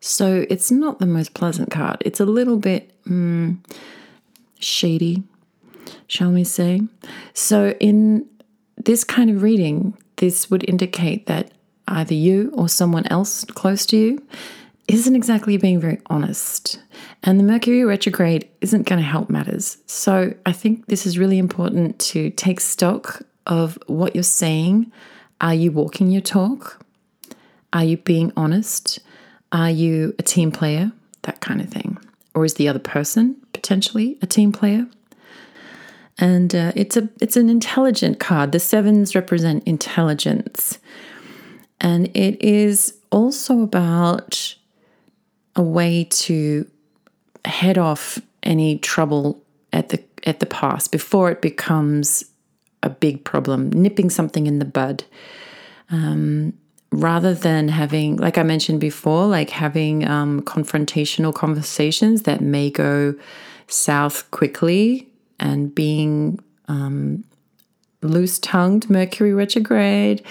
So 0.00 0.46
it's 0.48 0.70
not 0.70 1.00
the 1.00 1.06
most 1.06 1.34
pleasant 1.34 1.70
card. 1.70 2.02
It's 2.04 2.20
a 2.20 2.26
little 2.26 2.56
bit. 2.56 2.92
Mm, 3.04 3.58
shady, 4.60 5.22
shall 6.06 6.32
we 6.32 6.44
say. 6.44 6.82
So, 7.34 7.74
in 7.80 8.26
this 8.76 9.04
kind 9.04 9.30
of 9.30 9.42
reading, 9.42 9.96
this 10.16 10.50
would 10.50 10.68
indicate 10.68 11.26
that 11.26 11.52
either 11.92 12.14
you 12.14 12.50
or 12.54 12.68
someone 12.68 13.06
else 13.08 13.44
close 13.44 13.86
to 13.86 13.96
you 13.96 14.26
isn't 14.88 15.14
exactly 15.14 15.56
being 15.56 15.80
very 15.80 16.00
honest. 16.06 16.80
And 17.22 17.38
the 17.38 17.44
Mercury 17.44 17.84
retrograde 17.84 18.48
isn't 18.60 18.86
going 18.86 19.00
to 19.00 19.06
help 19.06 19.28
matters. 19.28 19.78
So, 19.86 20.34
I 20.46 20.52
think 20.52 20.86
this 20.86 21.06
is 21.06 21.18
really 21.18 21.38
important 21.38 21.98
to 22.00 22.30
take 22.30 22.60
stock 22.60 23.22
of 23.46 23.78
what 23.86 24.14
you're 24.14 24.22
saying. 24.22 24.90
Are 25.40 25.54
you 25.54 25.70
walking 25.70 26.10
your 26.10 26.22
talk? 26.22 26.84
Are 27.72 27.84
you 27.84 27.96
being 27.98 28.32
honest? 28.36 28.98
Are 29.52 29.70
you 29.70 30.14
a 30.18 30.22
team 30.22 30.50
player? 30.52 30.92
That 31.22 31.40
kind 31.40 31.60
of 31.60 31.68
thing. 31.68 31.98
Or 32.34 32.44
is 32.44 32.54
the 32.54 32.68
other 32.68 32.78
person 32.78 33.36
potentially 33.52 34.18
a 34.22 34.26
team 34.26 34.52
player? 34.52 34.86
And 36.18 36.54
uh, 36.54 36.72
it's 36.74 36.96
a 36.96 37.08
it's 37.20 37.36
an 37.36 37.48
intelligent 37.48 38.18
card. 38.18 38.52
The 38.52 38.58
sevens 38.58 39.14
represent 39.14 39.62
intelligence, 39.64 40.78
and 41.80 42.06
it 42.16 42.42
is 42.42 42.98
also 43.10 43.62
about 43.62 44.54
a 45.56 45.62
way 45.62 46.04
to 46.04 46.68
head 47.44 47.78
off 47.78 48.20
any 48.42 48.78
trouble 48.78 49.42
at 49.72 49.90
the 49.90 50.02
at 50.26 50.40
the 50.40 50.46
past 50.46 50.90
before 50.92 51.30
it 51.30 51.40
becomes 51.40 52.24
a 52.82 52.90
big 52.90 53.24
problem, 53.24 53.70
nipping 53.70 54.10
something 54.10 54.46
in 54.46 54.58
the 54.58 54.64
bud. 54.64 55.04
Um, 55.90 56.52
rather 56.90 57.34
than 57.34 57.68
having, 57.68 58.16
like 58.16 58.38
I 58.38 58.42
mentioned 58.42 58.80
before, 58.80 59.26
like 59.26 59.50
having 59.50 60.06
um, 60.08 60.42
confrontational 60.42 61.34
conversations 61.34 62.22
that 62.22 62.40
may 62.40 62.70
go 62.70 63.14
south 63.66 64.30
quickly 64.30 65.08
and 65.38 65.74
being 65.74 66.40
um, 66.68 67.24
loose 68.02 68.38
tongued, 68.38 68.88
Mercury 68.88 69.34
retrograde, 69.34 70.22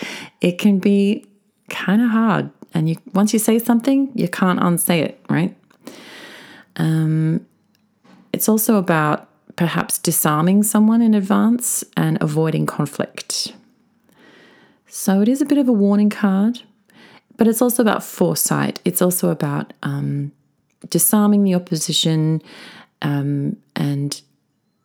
it 0.42 0.58
can 0.58 0.80
be 0.80 1.27
kind 1.70 2.02
of 2.02 2.10
hard. 2.10 2.50
And 2.74 2.90
you 2.90 2.98
once 3.14 3.34
you 3.34 3.40
say 3.40 3.60
something, 3.60 4.12
you 4.14 4.28
can't 4.28 4.60
unsay 4.60 5.02
it, 5.02 5.20
right? 5.30 5.56
Um, 6.76 7.46
it's 8.34 8.48
also 8.48 8.76
about 8.78 9.28
perhaps 9.56 9.98
disarming 9.98 10.64
someone 10.64 11.02
in 11.02 11.14
advance 11.14 11.84
and 11.96 12.18
avoiding 12.22 12.66
conflict. 12.66 13.54
So 14.88 15.22
it 15.22 15.28
is 15.28 15.42
a 15.42 15.46
bit 15.46 15.58
of 15.58 15.68
a 15.68 15.74
warning 15.74 16.10
card, 16.10 16.62
but 17.36 17.48
it's 17.48 17.62
also 17.62 17.82
about 17.82 18.04
foresight. 18.04 18.80
It's 18.86 19.02
also 19.02 19.30
about 19.30 19.74
um, 19.84 20.32
disarming 20.90 21.44
the 21.44 21.56
opposition 21.56 22.42
um, 23.02 23.58
and 23.76 24.22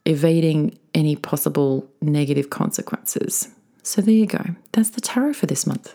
evading 0.07 0.79
any 0.95 1.17
possible 1.17 1.89
negative 2.01 2.51
consequences. 2.51 3.49
So 3.83 4.01
there 4.01 4.15
you 4.15 4.27
go. 4.27 4.45
That's 4.73 4.91
the 4.91 5.01
tarot 5.01 5.35
for 5.35 5.47
this 5.47 5.67
month. 5.67 5.95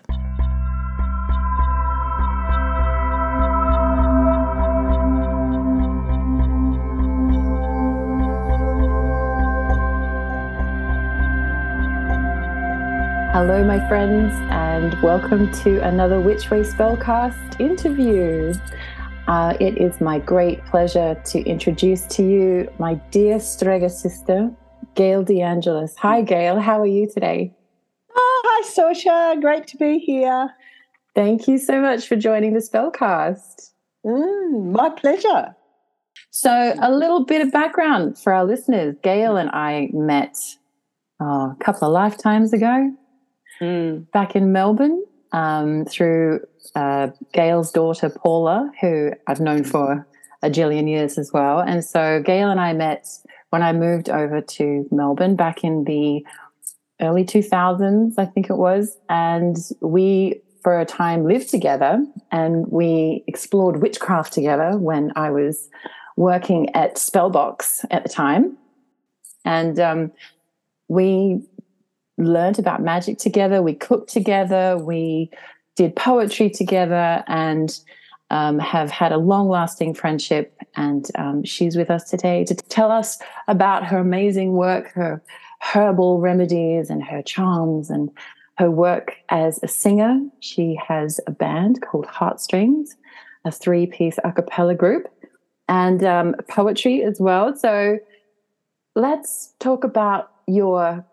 Hello, 13.40 13.64
my 13.64 13.88
friends, 13.88 14.34
and 14.50 15.00
welcome 15.04 15.52
to 15.62 15.80
another 15.88 16.20
Witch 16.20 16.50
Way 16.50 16.62
Spellcast 16.62 17.62
interview. 17.62 18.52
Uh, 19.28 19.56
it 19.60 19.78
is 19.78 20.02
my 20.02 20.18
great 20.18 20.66
pleasure 20.66 21.14
to 21.26 21.44
introduce 21.44 22.08
to 22.08 22.24
you 22.24 22.68
my 22.80 22.96
dear 23.12 23.40
Strega 23.40 23.92
sister, 23.92 24.50
Gayle 24.96 25.22
de 25.22 25.44
Angelis. 25.44 25.96
Hi, 25.98 26.24
Gayle. 26.24 26.60
How 26.60 26.82
are 26.82 26.88
you 26.88 27.08
today? 27.08 27.56
Oh, 28.16 28.42
hi, 28.44 28.68
Sorcha. 28.68 29.40
Great 29.40 29.68
to 29.68 29.78
be 29.78 30.00
here. 30.00 30.50
Thank 31.14 31.48
you 31.48 31.60
so 31.60 31.80
much 31.80 32.08
for 32.08 32.16
joining 32.16 32.54
the 32.54 32.60
Spellcast. 32.60 33.70
Mm, 34.04 34.72
my 34.72 34.90
pleasure. 34.90 35.56
So, 36.32 36.74
a 36.82 36.92
little 36.92 37.24
bit 37.24 37.46
of 37.46 37.52
background 37.52 38.18
for 38.18 38.34
our 38.34 38.46
listeners. 38.46 38.96
Gayle 39.04 39.38
and 39.38 39.52
I 39.52 39.90
met 39.94 40.36
oh, 41.20 41.52
a 41.52 41.58
couple 41.64 41.88
of 41.88 41.94
lifetimes 41.94 42.52
ago 42.52 42.98
mm. 43.62 44.10
back 44.12 44.36
in 44.36 44.52
Melbourne 44.52 45.04
um, 45.32 45.86
through 45.86 46.42
uh, 46.76 47.10
Gayle's 47.34 47.72
daughter, 47.72 48.10
Paula, 48.10 48.72
who 48.82 49.12
I've 49.28 49.40
known 49.40 49.64
for 49.64 50.08
a 50.42 50.50
jillion 50.50 50.88
years 50.90 51.18
as 51.18 51.32
well. 51.34 51.60
And 51.60 51.84
so 51.84 52.22
Gayle 52.22 52.50
and 52.50 52.60
I 52.60 52.74
met 52.74 53.08
when 53.50 53.64
I 53.64 53.74
moved 53.74 54.10
over 54.10 54.42
to 54.42 54.88
Melbourne 54.92 55.36
back 55.36 55.64
in 55.64 55.86
the 55.86 56.26
early 57.02 57.24
2000s, 57.24 58.14
I 58.18 58.26
think 58.26 58.50
it 58.50 58.58
was. 58.58 58.98
And 59.10 59.58
we, 59.82 60.42
for 60.64 60.80
a 60.80 60.86
time, 60.86 61.26
lived 61.26 61.50
together 61.50 62.04
and 62.32 62.68
we 62.68 63.24
explored 63.28 63.82
witchcraft 63.82 64.34
together 64.34 64.78
when 64.78 65.12
I 65.16 65.32
was 65.32 65.70
working 66.16 66.74
at 66.76 66.96
Spellbox 66.96 67.86
at 67.92 68.04
the 68.04 68.10
time. 68.10 68.58
And 69.46 69.80
um, 69.80 70.12
we 70.88 71.42
learned 72.18 72.60
about 72.60 72.82
magic 72.82 73.18
together. 73.18 73.62
We 73.62 73.74
cooked 73.74 74.10
together. 74.10 74.78
We 74.78 75.30
did 75.76 75.96
poetry 75.96 76.50
together 76.50 77.24
and 77.28 77.80
um, 78.30 78.60
have 78.60 78.90
had 78.90 79.12
a 79.12 79.18
long 79.18 79.48
lasting 79.48 79.94
friendship. 79.94 80.54
And 80.76 81.08
um, 81.16 81.44
she's 81.44 81.78
with 81.78 81.90
us 81.90 82.10
today 82.10 82.44
to 82.46 82.56
tell 82.56 82.92
us 82.92 83.20
about 83.48 83.86
her 83.86 84.00
amazing 84.00 84.54
work, 84.54 84.92
her 84.94 85.22
herbal 85.62 86.20
remedies, 86.20 86.90
and 86.90 87.04
her 87.04 87.22
charms, 87.22 87.90
and 87.90 88.10
her 88.58 88.70
work 88.70 89.16
as 89.30 89.60
a 89.64 89.68
singer. 89.68 90.20
She 90.40 90.78
has 90.88 91.20
a 91.28 91.32
band 91.32 91.82
called 91.82 92.06
Heartstrings, 92.06 92.96
a 93.46 93.52
three 93.52 93.86
piece 93.86 94.18
a 94.24 94.32
cappella 94.32 94.76
group, 94.76 95.08
and 95.70 96.04
um, 96.04 96.36
poetry 96.50 97.04
as 97.04 97.20
well. 97.20 97.56
So 97.56 98.00
let's 98.96 99.54
talk 99.60 99.84
about 99.84 100.32
your 100.48 101.06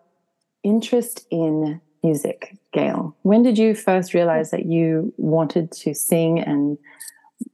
interest 0.65 1.25
in 1.31 1.79
music, 2.03 2.57
Gayle? 2.73 3.15
When 3.21 3.43
did 3.43 3.57
you 3.57 3.75
first 3.75 4.13
realize 4.13 4.51
that 4.51 4.65
you 4.65 5.13
wanted 5.17 5.71
to 5.71 5.93
sing 5.93 6.39
and 6.39 6.77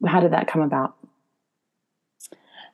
how 0.07 0.19
did 0.19 0.31
that 0.31 0.47
come 0.47 0.61
about? 0.61 0.95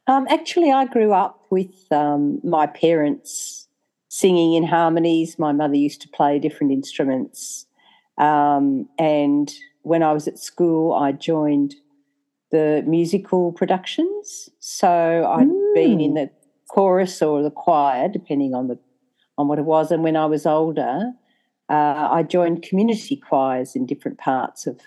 Um, 0.08 0.26
actually, 0.30 0.72
I 0.72 0.86
grew 0.86 1.12
up 1.12 1.46
with 1.50 1.92
um, 1.92 2.40
my 2.44 2.68
parents 2.68 3.68
singing 4.08 4.54
in 4.54 4.64
harmonies. 4.64 5.38
My 5.38 5.52
mother 5.52 5.76
used 5.76 6.02
to 6.02 6.08
play 6.10 6.40
different 6.40 6.72
instruments. 6.72 7.66
Um, 8.18 8.88
and 8.98 9.54
when 9.82 10.04
I 10.04 10.14
was 10.14 10.28
at 10.28 10.40
school, 10.40 10.94
I 10.94 11.12
joined 11.12 11.76
the 12.52 12.84
musical 12.88 13.52
productions. 13.52 14.50
So 14.60 14.90
I'd 14.90 15.48
mm. 15.48 15.74
been 15.76 16.00
in 16.00 16.12
mm. 16.12 16.16
the 16.16 16.30
chorus 16.70 17.22
or 17.22 17.44
the 17.44 17.52
choir, 17.52 18.08
depending 18.08 18.54
on 18.54 18.70
the 18.70 18.80
on 19.38 19.48
what 19.48 19.60
it 19.60 19.66
was. 19.66 19.92
And 19.92 20.04
when 20.04 20.16
I 20.16 20.26
was 20.26 20.46
older, 20.46 21.12
uh, 21.70 22.10
I 22.12 22.24
joined 22.24 22.64
community 22.64 23.16
choirs 23.16 23.76
in 23.76 23.86
different 23.86 24.18
parts 24.18 24.68
of 24.68 24.80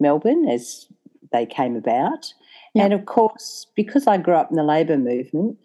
Melbourne 0.00 0.48
as 0.48 0.86
they 1.32 1.46
came 1.46 1.76
about. 1.76 2.32
And 2.76 2.92
of 2.92 3.06
course, 3.06 3.66
because 3.76 4.06
I 4.06 4.16
grew 4.16 4.34
up 4.34 4.50
in 4.50 4.56
the 4.56 4.64
labour 4.64 4.96
movement, 4.96 5.58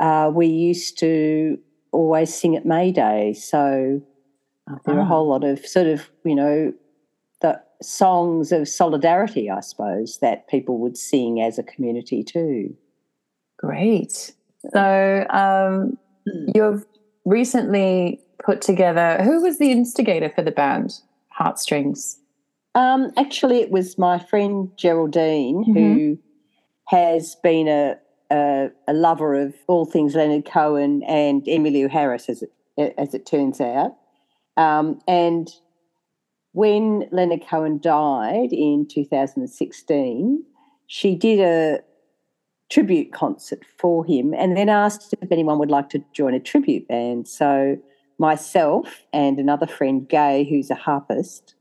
uh, 0.00 0.30
we 0.34 0.46
used 0.46 0.98
to 0.98 1.56
always 1.92 2.34
sing 2.34 2.56
at 2.56 2.66
May 2.66 2.90
Day. 2.90 3.32
So 3.34 4.02
uh, 4.68 4.76
there 4.84 4.96
are 4.96 5.00
a 5.00 5.02
ah. 5.02 5.06
whole 5.06 5.28
lot 5.28 5.44
of 5.44 5.64
sort 5.64 5.86
of, 5.86 6.10
you 6.24 6.34
know, 6.34 6.72
the 7.42 7.60
songs 7.80 8.50
of 8.50 8.68
solidarity, 8.68 9.50
I 9.50 9.60
suppose, 9.60 10.18
that 10.18 10.48
people 10.48 10.78
would 10.78 10.96
sing 10.96 11.40
as 11.40 11.58
a 11.58 11.62
community 11.62 12.24
too. 12.24 12.74
Great. 13.58 14.32
So 14.72 15.26
um, 15.30 15.98
hmm. 16.26 16.50
you've 16.54 16.84
recently 17.24 18.20
put 18.44 18.60
together. 18.60 19.22
Who 19.22 19.42
was 19.42 19.58
the 19.58 19.70
instigator 19.70 20.30
for 20.30 20.42
the 20.42 20.50
band 20.50 21.00
Heartstrings? 21.28 22.18
Um, 22.74 23.12
actually, 23.16 23.60
it 23.60 23.70
was 23.70 23.98
my 23.98 24.18
friend 24.18 24.70
Geraldine, 24.76 25.64
mm-hmm. 25.64 25.72
who 25.72 26.18
has 26.86 27.36
been 27.42 27.68
a, 27.68 27.96
a, 28.30 28.70
a 28.88 28.92
lover 28.92 29.34
of 29.34 29.54
all 29.66 29.84
things 29.84 30.14
Leonard 30.14 30.46
Cohen 30.46 31.02
and 31.04 31.44
Emmylou 31.44 31.90
Harris, 31.90 32.28
as 32.28 32.42
it 32.42 32.52
as 32.96 33.14
it 33.14 33.26
turns 33.26 33.60
out. 33.60 33.96
Um, 34.56 35.00
and 35.06 35.50
when 36.52 37.08
Leonard 37.10 37.46
Cohen 37.46 37.78
died 37.80 38.52
in 38.52 38.86
2016, 38.88 40.44
she 40.86 41.14
did 41.14 41.40
a 41.40 41.80
tribute 42.72 43.12
concert 43.12 43.60
for 43.78 44.02
him 44.02 44.32
and 44.32 44.56
then 44.56 44.70
asked 44.70 45.14
if 45.20 45.30
anyone 45.30 45.58
would 45.58 45.70
like 45.70 45.90
to 45.90 46.02
join 46.14 46.32
a 46.32 46.40
tribute 46.40 46.88
band. 46.88 47.28
So 47.28 47.76
myself 48.18 49.02
and 49.12 49.38
another 49.38 49.66
friend, 49.66 50.08
Gay, 50.08 50.46
who's 50.48 50.70
a 50.70 50.74
harpist, 50.74 51.54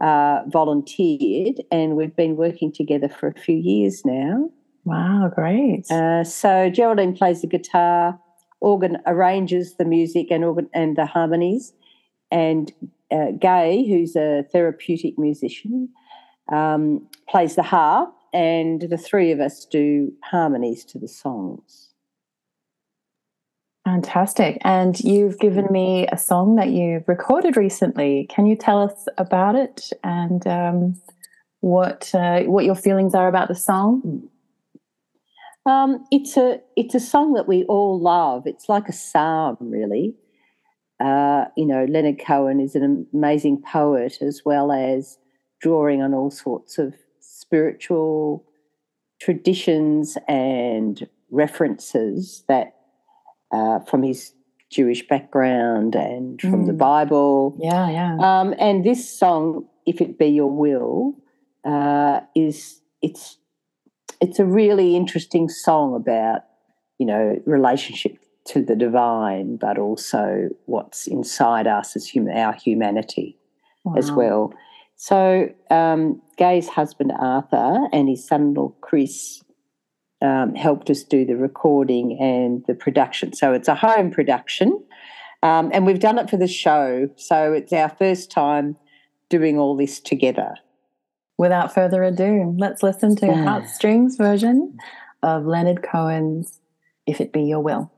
uh, 0.00 0.40
volunteered, 0.46 1.62
and 1.70 1.94
we've 1.94 2.16
been 2.16 2.36
working 2.36 2.72
together 2.72 3.08
for 3.08 3.28
a 3.28 3.38
few 3.38 3.56
years 3.56 4.02
now. 4.06 4.48
Wow, 4.84 5.30
great! 5.34 5.90
Uh, 5.90 6.24
so 6.24 6.70
Geraldine 6.70 7.14
plays 7.14 7.42
the 7.42 7.48
guitar, 7.48 8.18
organ 8.60 8.98
arranges 9.04 9.74
the 9.76 9.84
music 9.84 10.28
and 10.30 10.44
organ 10.44 10.70
and 10.72 10.96
the 10.96 11.06
harmonies, 11.06 11.74
and 12.30 12.72
uh, 13.10 13.32
Gay, 13.38 13.84
who's 13.86 14.16
a 14.16 14.44
therapeutic 14.52 15.18
musician, 15.18 15.90
um, 16.50 17.06
plays 17.28 17.56
the 17.56 17.62
harp 17.62 18.15
and 18.32 18.82
the 18.82 18.98
three 18.98 19.32
of 19.32 19.40
us 19.40 19.64
do 19.64 20.12
harmonies 20.24 20.84
to 20.86 20.98
the 20.98 21.08
songs. 21.08 21.86
Fantastic. 23.84 24.58
And 24.62 24.98
you've 25.00 25.38
given 25.38 25.66
me 25.70 26.08
a 26.10 26.18
song 26.18 26.56
that 26.56 26.70
you've 26.70 27.06
recorded 27.06 27.56
recently. 27.56 28.26
Can 28.28 28.46
you 28.46 28.56
tell 28.56 28.82
us 28.82 29.06
about 29.16 29.54
it 29.54 29.90
and 30.02 30.44
um, 30.46 31.00
what 31.60 32.12
uh, 32.12 32.40
what 32.42 32.64
your 32.64 32.74
feelings 32.74 33.14
are 33.14 33.28
about 33.28 33.46
the 33.46 33.54
song? 33.54 34.28
Um, 35.66 36.04
it's 36.10 36.36
a 36.36 36.60
it's 36.76 36.96
a 36.96 37.00
song 37.00 37.34
that 37.34 37.46
we 37.46 37.62
all 37.64 38.00
love. 38.00 38.46
It's 38.46 38.68
like 38.68 38.88
a 38.88 38.92
psalm, 38.92 39.56
really. 39.60 40.16
Uh, 40.98 41.44
you 41.56 41.66
know, 41.66 41.84
Leonard 41.88 42.18
Cohen 42.24 42.58
is 42.58 42.74
an 42.74 43.06
amazing 43.14 43.62
poet 43.62 44.18
as 44.20 44.42
well 44.44 44.72
as 44.72 45.18
drawing 45.60 46.02
on 46.02 46.12
all 46.12 46.30
sorts 46.30 46.78
of 46.78 46.94
spiritual 47.46 48.44
traditions 49.20 50.18
and 50.28 51.08
references 51.30 52.44
that 52.48 52.74
uh, 53.52 53.80
from 53.80 54.02
his 54.02 54.32
Jewish 54.70 55.06
background 55.06 55.94
and 55.94 56.40
from 56.40 56.64
mm. 56.64 56.66
the 56.66 56.72
Bible. 56.72 57.56
Yeah, 57.60 57.88
yeah. 57.88 58.16
Um, 58.20 58.54
and 58.58 58.84
this 58.84 59.08
song, 59.08 59.66
"If 59.86 60.00
It 60.00 60.18
Be 60.18 60.26
Your 60.26 60.50
Will," 60.50 61.14
uh, 61.64 62.20
is 62.34 62.80
it's 63.00 63.38
it's 64.20 64.38
a 64.38 64.44
really 64.44 64.96
interesting 64.96 65.48
song 65.48 65.94
about 65.94 66.42
you 66.98 67.06
know 67.06 67.40
relationship 67.46 68.18
to 68.46 68.62
the 68.62 68.76
divine, 68.76 69.56
but 69.56 69.78
also 69.78 70.48
what's 70.66 71.06
inside 71.06 71.66
us 71.66 71.96
as 71.96 72.06
human, 72.06 72.36
our 72.36 72.52
humanity 72.52 73.38
wow. 73.84 73.94
as 73.96 74.10
well. 74.10 74.52
So, 74.96 75.48
um, 75.70 76.22
Gay's 76.38 76.68
husband 76.68 77.12
Arthur 77.18 77.86
and 77.92 78.08
his 78.08 78.26
son-in-law 78.26 78.72
Chris 78.80 79.42
um, 80.22 80.54
helped 80.54 80.90
us 80.90 81.02
do 81.02 81.24
the 81.24 81.36
recording 81.36 82.18
and 82.20 82.64
the 82.66 82.74
production. 82.74 83.34
So 83.34 83.52
it's 83.52 83.68
a 83.68 83.74
home 83.74 84.10
production, 84.10 84.82
um, 85.42 85.70
and 85.72 85.86
we've 85.86 86.00
done 86.00 86.18
it 86.18 86.30
for 86.30 86.36
the 86.36 86.48
show. 86.48 87.08
So 87.16 87.52
it's 87.52 87.72
our 87.72 87.90
first 87.90 88.30
time 88.30 88.76
doing 89.28 89.58
all 89.58 89.76
this 89.76 90.00
together. 90.00 90.54
Without 91.38 91.74
further 91.74 92.02
ado, 92.02 92.54
let's 92.58 92.82
listen 92.82 93.14
to 93.16 93.26
yeah. 93.26 93.44
Heartstrings 93.44 94.16
version 94.16 94.78
of 95.22 95.44
Leonard 95.44 95.82
Cohen's 95.82 96.60
"If 97.06 97.20
It 97.20 97.32
Be 97.32 97.42
Your 97.42 97.60
Will." 97.60 97.90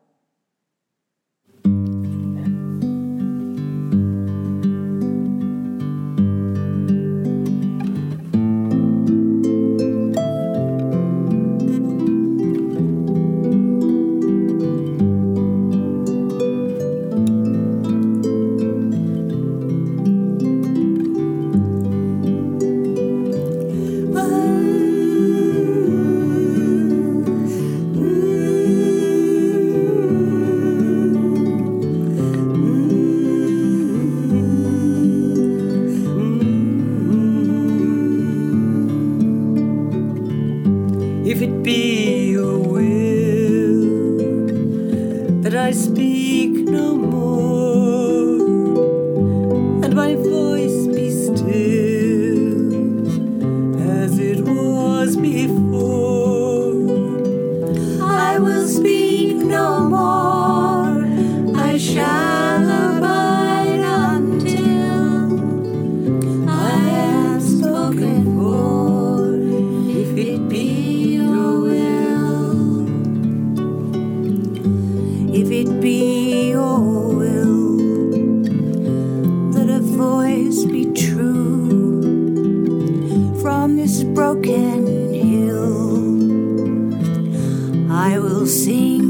Your 88.13 88.23
will 88.23 88.47
here 88.47 89.08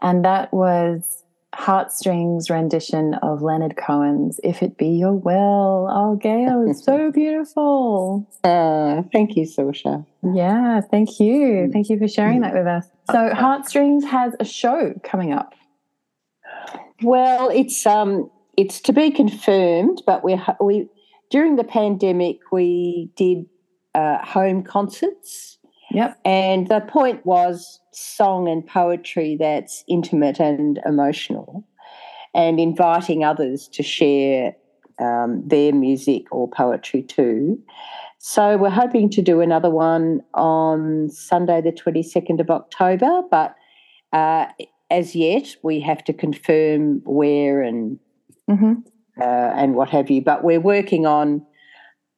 And 0.00 0.24
that 0.24 0.52
was 0.52 1.24
Heartstrings 1.54 2.50
rendition 2.50 3.14
of 3.14 3.42
Leonard 3.42 3.76
Cohen's 3.76 4.38
If 4.44 4.62
It 4.62 4.76
Be 4.76 4.88
Your 4.88 5.14
Will. 5.14 5.88
Oh, 5.90 6.16
Gayle, 6.20 6.66
it's 6.68 6.84
so 6.84 7.10
beautiful. 7.14 8.28
Uh, 8.44 9.02
thank 9.12 9.36
you, 9.36 9.44
Sorcha. 9.44 10.04
Yeah, 10.22 10.80
thank 10.82 11.18
you. 11.18 11.70
Thank 11.72 11.88
you 11.88 11.98
for 11.98 12.06
sharing 12.06 12.42
that 12.42 12.54
with 12.54 12.66
us. 12.66 12.86
So, 13.10 13.34
Heartstrings 13.34 14.04
has 14.04 14.34
a 14.38 14.44
show 14.44 14.94
coming 15.02 15.32
up. 15.32 15.54
Well, 17.02 17.48
it's 17.48 17.86
um, 17.86 18.30
it's 18.56 18.80
to 18.82 18.92
be 18.92 19.10
confirmed, 19.10 20.02
but 20.06 20.24
we 20.24 20.40
we 20.60 20.88
during 21.30 21.56
the 21.56 21.64
pandemic 21.64 22.38
we 22.52 23.10
did 23.16 23.46
uh, 23.94 24.18
home 24.24 24.62
concerts. 24.62 25.57
Yep. 25.98 26.20
And 26.24 26.68
the 26.68 26.78
point 26.78 27.26
was 27.26 27.80
song 27.90 28.46
and 28.46 28.64
poetry 28.64 29.36
that's 29.36 29.82
intimate 29.88 30.38
and 30.38 30.78
emotional, 30.86 31.66
and 32.36 32.60
inviting 32.60 33.24
others 33.24 33.66
to 33.72 33.82
share 33.82 34.54
um, 35.00 35.42
their 35.44 35.72
music 35.72 36.26
or 36.30 36.48
poetry 36.48 37.02
too. 37.02 37.60
So 38.18 38.56
we're 38.56 38.70
hoping 38.70 39.10
to 39.10 39.22
do 39.22 39.40
another 39.40 39.70
one 39.70 40.20
on 40.34 41.10
Sunday, 41.10 41.60
the 41.60 41.72
22nd 41.72 42.38
of 42.38 42.48
October, 42.48 43.22
but 43.28 43.56
uh, 44.12 44.46
as 44.92 45.16
yet 45.16 45.56
we 45.64 45.80
have 45.80 46.04
to 46.04 46.12
confirm 46.12 47.02
where 47.06 47.60
and 47.60 47.98
mm-hmm. 48.48 48.74
uh, 49.20 49.24
and 49.56 49.74
what 49.74 49.90
have 49.90 50.10
you. 50.10 50.22
But 50.22 50.44
we're 50.44 50.60
working 50.60 51.06
on 51.06 51.44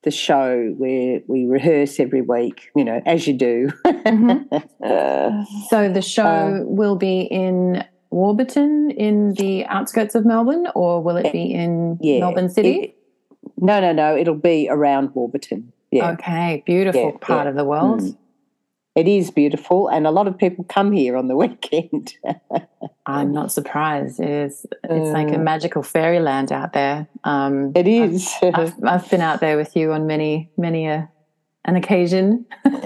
the 0.03 0.11
show 0.11 0.75
where 0.79 1.21
we 1.27 1.47
rehearse 1.47 2.01
every 2.01 2.23
week, 2.23 2.71
you 2.75 2.85
know, 2.85 3.03
as 3.05 3.27
you 3.27 3.35
do. 3.35 3.71
mm-hmm. 3.85 5.43
so 5.69 5.93
the 5.93 6.03
show 6.03 6.25
uh, 6.25 6.65
will 6.65 6.97
be 6.97 7.23
in 7.23 7.85
Warburton, 8.11 8.91
in 8.91 9.35
the 9.35 9.67
outskirts 9.67 10.15
of 10.15 10.25
Melbourne, 10.25 10.69
or 10.75 11.03
will 11.03 11.17
it 11.17 11.33
be 11.33 11.53
in 11.53 11.99
yeah, 12.01 12.21
Melbourne 12.21 12.49
City? 12.49 12.81
It, 12.81 12.97
no, 13.59 13.81
no, 13.81 13.93
no. 13.93 14.17
It'll 14.17 14.35
be 14.35 14.69
around 14.71 15.15
Warburton. 15.15 15.73
Yeah. 15.91 16.13
Okay, 16.13 16.63
beautiful 16.67 17.13
yeah, 17.13 17.27
part 17.27 17.47
of 17.47 17.57
the 17.57 17.65
world. 17.65 18.01
Mm. 18.01 18.17
It 18.97 19.07
is 19.07 19.31
beautiful, 19.31 19.89
and 19.89 20.07
a 20.07 20.11
lot 20.11 20.27
of 20.27 20.37
people 20.37 20.65
come 20.65 20.91
here 20.93 21.17
on 21.17 21.29
the 21.29 21.37
weekend. 21.45 22.15
I'm 23.07 23.33
not 23.33 23.53
surprised. 23.53 24.21
It 24.21 24.29
is. 24.29 24.67
It's 24.85 25.13
like 25.13 25.29
a 25.29 25.39
mm. 25.39 25.43
magical 25.43 25.83
fairyland 25.83 26.53
out 26.53 26.73
there. 26.73 27.09
Um, 27.25 27.73
it 27.75 27.87
is. 27.89 28.33
I've, 28.43 28.55
I've, 28.59 28.75
I've, 28.85 29.11
been 29.11 29.21
out 29.21 29.41
there 29.41 29.57
with 29.57 29.77
you 29.77 29.93
on 29.93 30.07
many, 30.07 30.51
many 30.57 30.87
a 30.87 31.09
an 31.65 31.77
occasion. 31.77 32.47
dead 32.65 32.77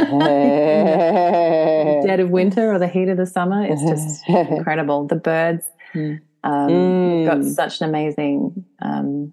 of 2.20 2.30
winter 2.30 2.72
or 2.72 2.78
the 2.78 2.88
heat 2.88 3.08
of 3.08 3.16
the 3.16 3.26
summer. 3.26 3.64
It's 3.64 3.82
just 3.82 4.28
incredible. 4.28 5.06
The 5.06 5.16
birds. 5.16 5.64
Mm. 5.94 6.20
Um, 6.42 6.68
mm. 6.68 7.24
got 7.24 7.44
such 7.44 7.80
an 7.80 7.88
amazing 7.88 8.66
um, 8.82 9.32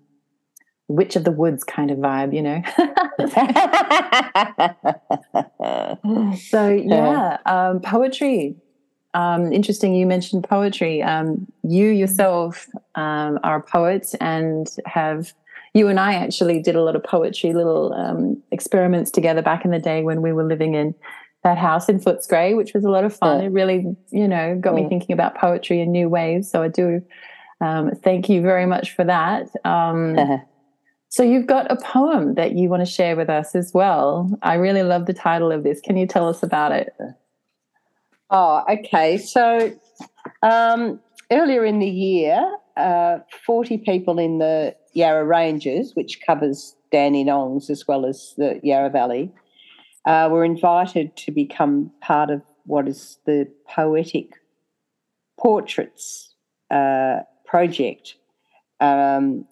witch 0.91 1.15
of 1.15 1.23
the 1.23 1.31
woods 1.31 1.63
kind 1.63 1.91
of 1.91 1.97
vibe, 1.97 2.33
you 2.33 2.41
know. 2.41 2.61
so 6.49 6.69
yeah, 6.69 7.37
um, 7.45 7.79
poetry. 7.81 8.55
Um, 9.13 9.51
interesting. 9.51 9.93
You 9.93 10.05
mentioned 10.05 10.45
poetry. 10.47 11.01
Um, 11.01 11.47
you 11.63 11.87
yourself 11.87 12.67
um, 12.95 13.39
are 13.43 13.57
a 13.57 13.63
poet 13.63 14.13
and 14.19 14.67
have. 14.85 15.33
You 15.73 15.87
and 15.87 16.01
I 16.01 16.15
actually 16.15 16.61
did 16.61 16.75
a 16.75 16.81
lot 16.81 16.97
of 16.97 17.03
poetry, 17.03 17.53
little 17.53 17.93
um, 17.93 18.43
experiments 18.51 19.09
together 19.09 19.41
back 19.41 19.63
in 19.63 19.71
the 19.71 19.79
day 19.79 20.03
when 20.03 20.21
we 20.21 20.33
were 20.33 20.43
living 20.43 20.75
in 20.75 20.93
that 21.45 21.57
house 21.57 21.87
in 21.87 21.99
Footscray, 21.99 22.57
which 22.57 22.73
was 22.73 22.83
a 22.83 22.89
lot 22.89 23.05
of 23.05 23.15
fun. 23.15 23.39
Yeah. 23.39 23.45
It 23.45 23.51
really, 23.51 23.95
you 24.11 24.27
know, 24.27 24.57
got 24.59 24.75
me 24.75 24.89
thinking 24.89 25.13
about 25.13 25.35
poetry 25.35 25.79
in 25.79 25.91
new 25.93 26.09
ways. 26.09 26.51
So 26.51 26.61
I 26.61 26.67
do 26.67 27.01
um, 27.61 27.91
thank 27.91 28.27
you 28.27 28.41
very 28.41 28.65
much 28.65 28.95
for 28.95 29.05
that. 29.05 29.49
Um, 29.63 30.17
So 31.11 31.23
you've 31.23 31.45
got 31.45 31.69
a 31.69 31.75
poem 31.75 32.35
that 32.35 32.53
you 32.53 32.69
want 32.69 32.85
to 32.85 32.89
share 32.89 33.17
with 33.17 33.29
us 33.29 33.53
as 33.53 33.73
well. 33.73 34.31
I 34.43 34.53
really 34.53 34.81
love 34.81 35.07
the 35.07 35.13
title 35.13 35.51
of 35.51 35.63
this. 35.63 35.81
Can 35.81 35.97
you 35.97 36.07
tell 36.07 36.29
us 36.29 36.41
about 36.41 36.71
it? 36.71 36.95
Oh, 38.29 38.63
okay. 38.69 39.17
So 39.17 39.77
um, 40.41 41.01
earlier 41.29 41.65
in 41.65 41.79
the 41.79 41.89
year, 41.89 42.41
uh, 42.77 43.17
40 43.45 43.79
people 43.79 44.19
in 44.19 44.37
the 44.37 44.73
Yarra 44.93 45.25
Ranges, 45.25 45.93
which 45.97 46.21
covers 46.25 46.77
Dandenongs 46.93 47.69
as 47.69 47.85
well 47.85 48.05
as 48.05 48.33
the 48.37 48.61
Yarra 48.63 48.89
Valley, 48.89 49.33
uh, 50.05 50.29
were 50.31 50.45
invited 50.45 51.17
to 51.17 51.31
become 51.31 51.91
part 51.99 52.29
of 52.29 52.41
what 52.65 52.87
is 52.87 53.17
the 53.25 53.51
Poetic 53.67 54.35
Portraits 55.37 56.35
uh, 56.69 57.19
project. 57.45 58.15
Um, 58.79 59.45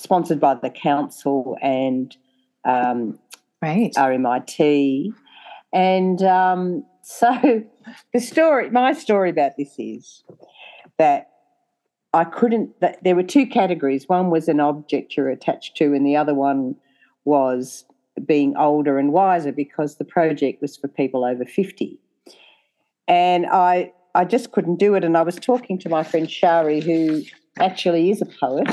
sponsored 0.00 0.40
by 0.40 0.54
the 0.54 0.70
council 0.70 1.56
and 1.62 2.16
um, 2.64 3.18
right. 3.62 3.92
RMIT. 3.94 5.12
And 5.72 6.22
um, 6.22 6.84
so 7.02 7.64
the 8.12 8.20
story, 8.20 8.70
my 8.70 8.92
story 8.92 9.30
about 9.30 9.52
this 9.56 9.74
is 9.78 10.22
that 10.98 11.28
I 12.12 12.24
couldn't, 12.24 12.80
that 12.80 13.02
there 13.04 13.14
were 13.14 13.22
two 13.22 13.46
categories. 13.46 14.08
One 14.08 14.30
was 14.30 14.48
an 14.48 14.60
object 14.60 15.16
you're 15.16 15.30
attached 15.30 15.76
to, 15.76 15.94
and 15.94 16.04
the 16.04 16.16
other 16.16 16.34
one 16.34 16.76
was 17.24 17.84
being 18.26 18.56
older 18.56 18.98
and 18.98 19.12
wiser 19.12 19.52
because 19.52 19.96
the 19.96 20.04
project 20.04 20.60
was 20.60 20.76
for 20.76 20.88
people 20.88 21.24
over 21.24 21.44
50. 21.44 21.98
And 23.06 23.46
I, 23.46 23.92
I 24.14 24.24
just 24.24 24.52
couldn't 24.52 24.76
do 24.76 24.94
it. 24.94 25.04
And 25.04 25.16
I 25.16 25.22
was 25.22 25.36
talking 25.36 25.78
to 25.78 25.88
my 25.88 26.02
friend 26.02 26.30
Shari, 26.30 26.80
who 26.80 27.22
actually 27.58 28.10
is 28.10 28.20
a 28.20 28.26
poet, 28.26 28.68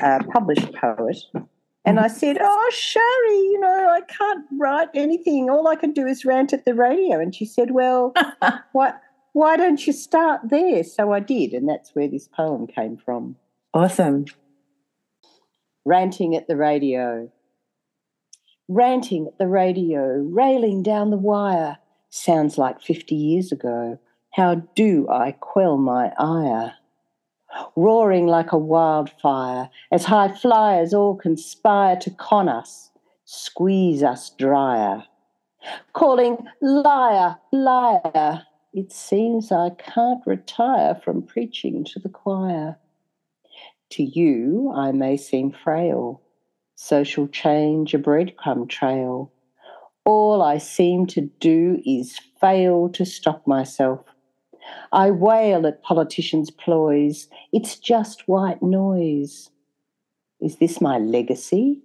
uh, 0.00 0.20
published 0.32 0.72
poet. 0.74 1.16
And 1.84 2.00
I 2.00 2.08
said, 2.08 2.38
Oh, 2.40 2.70
Shari, 2.72 3.36
you 3.36 3.60
know, 3.60 3.88
I 3.90 4.00
can't 4.02 4.46
write 4.58 4.88
anything. 4.94 5.50
All 5.50 5.68
I 5.68 5.76
can 5.76 5.92
do 5.92 6.06
is 6.06 6.24
rant 6.24 6.52
at 6.52 6.64
the 6.64 6.74
radio. 6.74 7.20
And 7.20 7.34
she 7.34 7.44
said, 7.44 7.72
Well, 7.72 8.14
what, 8.72 9.00
why 9.32 9.56
don't 9.56 9.86
you 9.86 9.92
start 9.92 10.40
there? 10.48 10.82
So 10.82 11.12
I 11.12 11.20
did. 11.20 11.52
And 11.52 11.68
that's 11.68 11.94
where 11.94 12.08
this 12.08 12.28
poem 12.28 12.66
came 12.66 12.96
from. 12.96 13.36
Awesome. 13.74 14.24
Ranting 15.84 16.34
at 16.34 16.48
the 16.48 16.56
radio. 16.56 17.30
Ranting 18.66 19.26
at 19.26 19.38
the 19.38 19.46
radio, 19.46 20.24
railing 20.30 20.82
down 20.82 21.10
the 21.10 21.18
wire. 21.18 21.76
Sounds 22.08 22.56
like 22.56 22.80
50 22.80 23.14
years 23.14 23.52
ago. 23.52 23.98
How 24.32 24.54
do 24.74 25.06
I 25.10 25.32
quell 25.32 25.76
my 25.76 26.12
ire? 26.18 26.72
Roaring 27.76 28.26
like 28.26 28.52
a 28.52 28.58
wildfire, 28.58 29.70
as 29.90 30.04
high 30.04 30.32
flyers 30.32 30.94
all 30.94 31.16
conspire 31.16 31.96
to 31.96 32.10
con 32.10 32.48
us, 32.48 32.90
squeeze 33.24 34.02
us 34.02 34.30
drier. 34.30 35.04
Calling, 35.92 36.36
liar, 36.60 37.38
liar, 37.52 38.42
it 38.72 38.92
seems 38.92 39.52
I 39.52 39.70
can't 39.70 40.20
retire 40.26 40.94
from 40.94 41.22
preaching 41.22 41.84
to 41.84 41.98
the 41.98 42.08
choir. 42.08 42.76
To 43.90 44.02
you, 44.02 44.72
I 44.74 44.92
may 44.92 45.16
seem 45.16 45.52
frail, 45.52 46.20
social 46.74 47.28
change 47.28 47.94
a 47.94 47.98
breadcrumb 47.98 48.68
trail. 48.68 49.32
All 50.04 50.42
I 50.42 50.58
seem 50.58 51.06
to 51.08 51.30
do 51.40 51.80
is 51.86 52.18
fail 52.40 52.88
to 52.90 53.06
stop 53.06 53.46
myself 53.46 54.00
I 54.92 55.10
wail 55.10 55.66
at 55.66 55.82
politicians' 55.82 56.50
ploys. 56.50 57.28
It's 57.52 57.76
just 57.76 58.28
white 58.28 58.62
noise. 58.62 59.50
Is 60.40 60.56
this 60.56 60.80
my 60.80 60.98
legacy? 60.98 61.82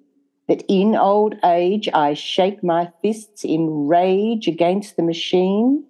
That 0.48 0.64
in 0.68 0.96
old 0.96 1.36
age 1.46 1.88
I 1.94 2.14
shake 2.16 2.64
my 2.64 2.92
fists 3.02 3.44
in 3.44 3.88
rage 3.88 4.48
against 4.48 4.96
the 4.96 5.04
machine? 5.04 5.84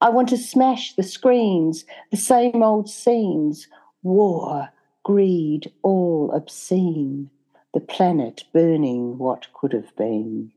I 0.00 0.10
want 0.10 0.28
to 0.30 0.38
smash 0.38 0.94
the 0.94 1.02
screens, 1.02 1.84
the 2.10 2.16
same 2.16 2.62
old 2.62 2.88
scenes 2.88 3.66
war, 4.02 4.68
greed, 5.02 5.72
all 5.82 6.30
obscene, 6.32 7.30
the 7.74 7.80
planet 7.80 8.44
burning 8.52 9.18
what 9.18 9.52
could 9.52 9.72
have 9.72 9.94
been. 9.96 10.52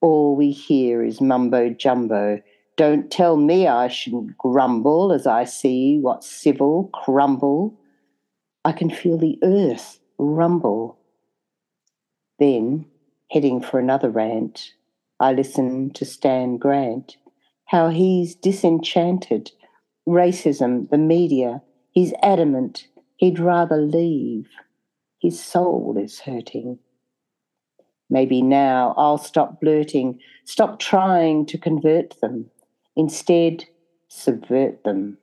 All 0.00 0.34
we 0.34 0.50
hear 0.50 1.02
is 1.02 1.20
mumbo 1.20 1.70
jumbo 1.70 2.42
don't 2.76 3.10
tell 3.10 3.36
me 3.36 3.66
I 3.66 3.88
shouldn't 3.88 4.38
grumble 4.38 5.12
as 5.12 5.26
I 5.26 5.44
see 5.44 5.98
what's 5.98 6.30
civil 6.30 6.90
crumble. 6.94 7.78
I 8.64 8.72
can 8.72 8.88
feel 8.90 9.18
the 9.18 9.38
earth 9.42 9.98
rumble. 10.18 10.98
Then, 12.38 12.86
heading 13.30 13.60
for 13.60 13.78
another 13.78 14.10
rant, 14.10 14.72
I 15.20 15.32
listen 15.32 15.90
to 15.90 16.04
Stan 16.04 16.56
Grant, 16.56 17.16
how 17.66 17.90
he's 17.90 18.34
disenchanted. 18.34 19.52
Racism, 20.08 20.90
the 20.90 20.98
media, 20.98 21.62
he's 21.92 22.12
adamant 22.22 22.88
he'd 23.16 23.38
rather 23.38 23.76
leave. 23.76 24.48
His 25.20 25.38
soul 25.40 25.96
is 25.96 26.18
hurting. 26.18 26.80
Maybe 28.10 28.42
now 28.42 28.94
I'll 28.96 29.16
stop 29.16 29.60
blurting, 29.60 30.18
stop 30.44 30.80
trying 30.80 31.46
to 31.46 31.56
convert 31.56 32.20
them 32.20 32.50
Instead, 32.96 33.64
subvert 34.08 34.84
them, 34.84 35.18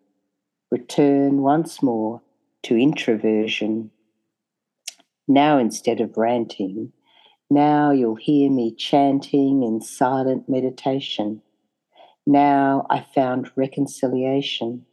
return 0.71 1.41
once 1.41 1.84
more 1.84 2.21
to 2.63 2.75
introversion. 2.75 3.91
Now, 5.27 5.60
instead 5.60 6.01
of 6.01 6.17
ranting, 6.17 6.91
now 7.49 7.91
you'll 7.91 8.15
hear 8.15 8.49
me 8.49 8.73
chanting 8.75 9.63
in 9.63 9.82
silent 9.82 10.47
meditation. 10.47 11.41
Now 12.25 12.86
I 12.89 13.05
found 13.15 13.51
reconciliation. 13.55 14.86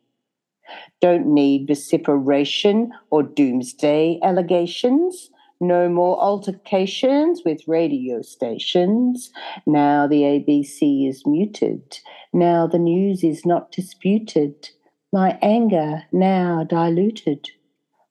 Don't 1.01 1.27
need 1.27 1.69
vociferation 1.69 2.93
or 3.11 3.23
doomsday 3.23 4.19
allegations. 4.23 5.31
No 5.61 5.88
more 5.88 6.21
altercations 6.23 7.42
with 7.45 7.66
radio 7.66 8.21
stations. 8.21 9.31
Now 9.66 10.07
the 10.07 10.23
ABC 10.23 11.09
is 11.09 11.27
muted. 11.27 11.99
Now 12.33 12.66
the 12.66 12.79
news 12.79 13.25
is 13.25 13.47
not 13.47 13.73
disputed. 13.73 14.71
My 15.12 15.38
anger 15.40 16.05
now 16.12 16.64
diluted. 16.64 17.51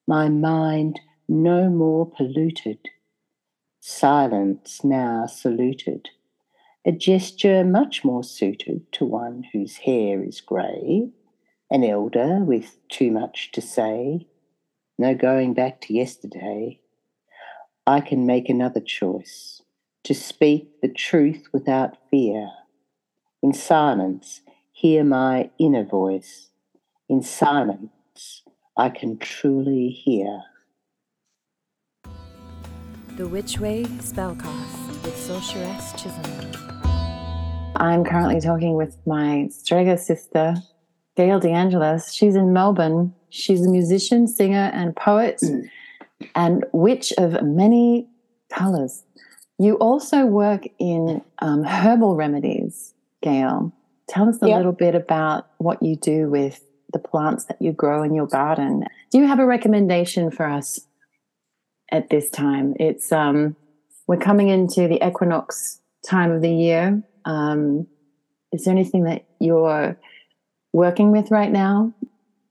My 0.08 0.28
mind 0.28 1.00
no 1.28 1.70
more 1.70 2.10
polluted. 2.10 2.80
Silence 3.80 4.84
now 4.84 5.28
saluted. 5.28 6.10
A 6.88 6.92
gesture 6.92 7.64
much 7.64 8.04
more 8.04 8.24
suited 8.24 8.92
to 8.94 9.06
one 9.06 9.44
whose 9.54 9.78
hair 9.78 10.24
is 10.24 10.42
grey, 10.42 11.10
an 11.70 11.84
elder 11.84 12.40
with 12.40 12.78
too 12.90 13.12
much 13.12 13.52
to 13.54 13.62
say. 13.62 14.28
No 14.98 15.14
going 15.14 15.54
back 15.54 15.82
to 15.82 15.94
yesterday. 15.94 16.80
I 17.88 18.02
can 18.02 18.26
make 18.26 18.50
another 18.50 18.80
choice 18.80 19.62
to 20.06 20.16
speak 20.16 20.82
the 20.82 20.88
truth 20.88 21.48
without 21.54 21.98
fear. 22.10 22.50
In 23.44 23.54
silence, 23.54 24.42
hear 24.72 25.04
my 25.04 25.52
inner 25.60 25.86
voice. 25.86 26.50
In 27.08 27.22
silence, 27.22 28.42
I 28.76 28.90
can 28.90 29.20
truly 29.20 29.90
hear. 29.90 30.42
The 33.18 33.28
Witch 33.28 33.60
Way 33.60 33.84
Spellcast 33.84 35.04
with 35.04 35.16
Sorceress 35.16 35.94
Chisholm. 35.94 36.52
I'm 37.76 38.04
currently 38.04 38.42
talking 38.42 38.74
with 38.74 38.98
my 39.06 39.48
Strega 39.52 40.00
sister, 40.00 40.56
Gayle 41.16 41.40
de 41.40 41.52
Angelis. 41.52 42.12
She's 42.12 42.34
in 42.34 42.52
Melbourne. 42.52 43.14
She's 43.30 43.64
a 43.64 43.70
musician, 43.70 44.28
singer, 44.28 44.72
and 44.74 44.96
poet. 44.96 45.38
Mm 45.44 45.70
and 46.34 46.66
witch 46.72 47.14
of 47.18 47.42
many 47.44 48.08
colors. 48.52 49.04
You 49.58 49.76
also 49.76 50.26
work 50.26 50.68
in 50.80 51.22
um, 51.40 51.64
herbal 51.64 52.16
remedies, 52.16 52.94
Gayle. 53.22 53.72
Tell 54.08 54.30
us 54.30 54.42
a 54.42 54.48
yep. 54.48 54.58
little 54.58 54.72
bit 54.74 54.96
about 54.96 55.48
what 55.58 55.82
you 55.82 55.96
do 55.96 56.30
with 56.30 56.62
the 56.94 57.00
plants 57.00 57.46
that 57.46 57.62
you 57.62 57.72
grow 57.72 58.04
in 58.04 58.14
your 58.14 58.28
garden. 58.28 58.84
Do 59.12 59.18
you 59.18 59.28
have 59.28 59.40
a 59.40 59.46
recommendation 59.46 60.30
for 60.30 60.48
us 60.48 60.80
at 61.92 62.10
this 62.10 62.30
time? 62.30 62.76
It's 62.80 63.12
um, 63.12 63.56
we're 64.08 64.18
coming 64.18 64.50
into 64.50 64.88
the 64.88 65.06
equinox 65.06 65.80
time 66.08 66.32
of 66.32 66.42
the 66.42 66.54
year. 66.54 67.02
Um, 67.24 67.88
is 68.52 68.66
there 68.66 68.74
anything 68.74 69.06
that 69.06 69.26
you're 69.40 69.98
working 70.74 71.12
with 71.12 71.32
right 71.32 71.52
now? 71.52 71.94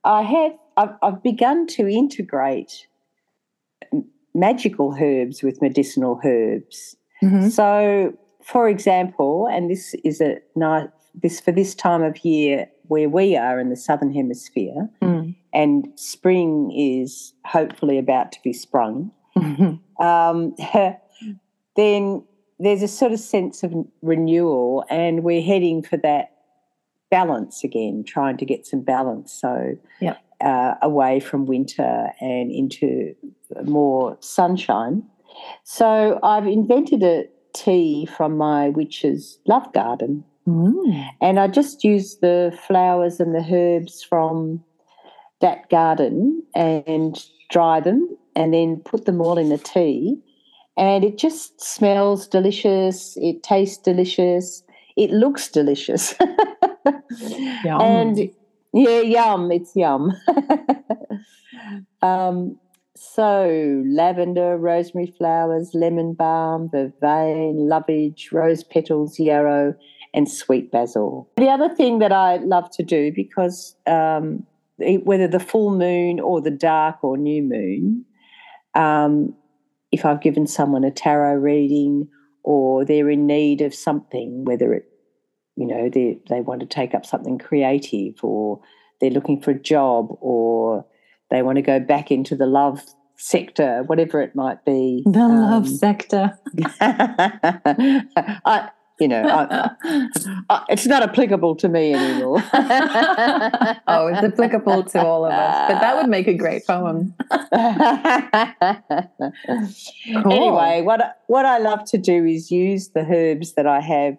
I 0.03 0.23
have. 0.23 0.53
I've, 0.77 0.97
I've 1.03 1.23
begun 1.23 1.69
to 1.69 1.87
integrate 1.87 2.89
magical 4.35 4.97
herbs 5.01 5.43
with 5.43 5.63
medicinal 5.63 6.21
herbs. 6.25 6.97
Mm-hmm. 7.23 7.49
So, 7.49 8.13
for 8.43 8.69
example, 8.69 9.49
and 9.51 9.71
this 9.71 9.95
is 10.05 10.21
a 10.21 10.39
nice 10.57 10.89
this 11.15 11.41
for 11.41 11.53
this 11.53 11.75
time 11.75 12.03
of 12.03 12.25
year 12.25 12.69
where 12.89 13.09
we 13.09 13.37
are 13.37 13.61
in 13.61 13.71
the 13.71 13.77
southern 13.77 14.13
hemisphere, 14.13 14.89
mm. 15.01 15.35
and 15.53 15.89
spring 15.95 16.73
is 16.77 17.33
hopefully 17.47 17.99
about 17.99 18.33
to 18.33 18.39
be 18.43 18.53
sprung. 18.53 19.11
Mm-hmm. 19.37 20.05
Um, 20.05 20.55
then 21.77 22.25
there's 22.59 22.83
a 22.83 22.89
sort 22.89 23.13
of 23.13 23.21
sense 23.21 23.63
of 23.63 23.73
renewal, 24.03 24.85
and 24.91 25.23
we're 25.23 25.43
heading 25.43 25.83
for 25.83 25.97
that 25.99 26.33
balance 27.11 27.63
again, 27.63 28.05
trying 28.05 28.37
to 28.39 28.45
get 28.45 28.67
some 28.67 28.81
balance. 28.81 29.33
So, 29.33 29.77
yep. 30.01 30.19
Uh, 30.45 30.75
away 30.83 31.21
from 31.21 31.47
winter 31.47 32.11
and 32.21 32.53
into 32.53 33.15
more 33.65 34.17
sunshine. 34.21 35.03
So 35.65 36.21
I've 36.23 36.47
invented 36.47 37.03
a 37.03 37.25
tea 37.55 38.07
from 38.07 38.37
my 38.37 38.69
witch's 38.69 39.39
love 39.47 39.73
garden. 39.73 40.25
Mm. 40.47 41.09
And 41.21 41.41
I 41.41 41.49
just 41.49 41.83
use 41.83 42.19
the 42.21 42.57
flowers 42.67 43.21
and 43.21 43.35
the 43.35 43.45
herbs 43.51 44.03
from 44.03 44.63
that 45.41 45.69
garden 45.71 46.43
and 46.55 47.25
dry 47.51 47.81
them 47.81 48.17
and 48.37 48.53
then 48.53 48.83
put 48.85 49.07
them 49.07 49.21
all 49.21 49.39
in 49.39 49.49
the 49.49 49.59
tea. 49.59 50.17
And 50.77 51.05
it 51.05 51.19
just 51.19 51.61
smells 51.61 52.27
delicious. 52.27 53.17
It 53.21 53.43
tastes 53.43 53.79
delicious. 53.79 54.63
It 54.97 55.11
looks 55.11 55.49
delicious. 55.49 56.15
And 57.65 58.31
yeah, 58.75 59.01
yum. 59.01 59.51
It's 59.53 59.75
yum. 59.75 60.13
um, 62.03 62.59
so, 62.97 63.83
lavender, 63.87 64.57
rosemary 64.57 65.13
flowers, 65.17 65.71
lemon 65.75 66.15
balm, 66.15 66.69
vervain, 66.69 67.69
lovage, 67.69 68.31
rose 68.33 68.63
petals, 68.65 69.19
yarrow, 69.19 69.75
and 70.13 70.31
sweet 70.31 70.71
basil. 70.71 71.29
The 71.37 71.49
other 71.49 71.75
thing 71.75 71.99
that 72.01 72.13
I 72.13 72.37
love 72.37 72.71
to 72.73 72.83
do, 72.83 73.13
because 73.15 73.75
um, 73.87 74.47
whether 74.79 75.29
the 75.29 75.41
full 75.41 75.77
moon 75.77 76.21
or 76.21 76.41
the 76.41 76.51
dark 76.51 77.03
or 77.03 77.17
new 77.17 77.43
moon, 77.43 78.05
um, 78.75 79.35
if 79.93 80.05
I've 80.05 80.21
given 80.21 80.47
someone 80.47 80.85
a 80.85 80.91
tarot 80.91 81.35
reading 81.35 82.09
or 82.43 82.85
they're 82.85 83.11
in 83.11 83.27
need 83.27 83.61
of 83.61 83.75
something, 83.75 84.45
whether 84.45 84.73
it, 84.75 84.85
you 85.57 85.67
know, 85.67 85.89
they, 85.89 86.19
they 86.29 86.41
want 86.41 86.61
to 86.61 86.67
take 86.67 86.95
up 86.95 87.07
something 87.07 87.39
creative 87.39 88.23
or 88.23 88.61
they're 89.01 89.11
looking 89.11 89.41
for 89.41 89.53
a 89.53 89.59
job 89.59 90.09
or 90.21 90.85
they 91.31 91.43
want 91.43 91.57
to 91.57 91.63
go 91.63 91.81
back 91.81 92.11
into 92.11 92.37
the 92.37 92.47
love 92.47 92.83
sector, 93.17 93.83
whatever 93.87 94.21
it 94.21 94.35
might 94.35 94.65
be. 94.65 95.03
The 95.07 95.21
um, 95.21 95.37
love 95.37 95.69
sector. 95.69 96.39
I, 96.81 98.71
you 99.01 99.09
know, 99.09 99.23
I, 99.23 99.71
I, 100.49 100.65
it's 100.69 100.87
not 100.87 101.03
applicable 101.03 101.57
to 101.57 101.69
me 101.69 101.95
anymore. 101.95 102.45
oh, 102.53 104.07
it's 104.07 104.23
applicable 104.23 104.85
to 104.85 105.05
all 105.05 105.25
of 105.25 105.33
us, 105.33 105.73
but 105.73 105.81
that 105.81 105.97
would 105.97 106.09
make 106.09 106.29
a 106.29 106.35
great 106.35 106.65
poem. 106.65 107.13
cool. 110.23 110.33
Anyway, 110.33 110.83
what 110.83 111.19
what 111.27 111.45
I 111.45 111.59
love 111.59 111.85
to 111.87 111.99
do 111.99 112.25
is 112.25 112.53
use 112.53 112.91
the 112.91 113.01
herbs 113.01 113.55
that 113.55 113.67
I 113.67 113.81
have 113.81 114.19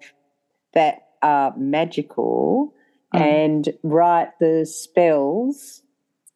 that 0.74 1.04
are 1.26 1.54
magical 1.58 2.74
mm. 3.14 3.20
and 3.20 3.74
write 3.84 4.38
the 4.40 4.66
spells 4.66 5.82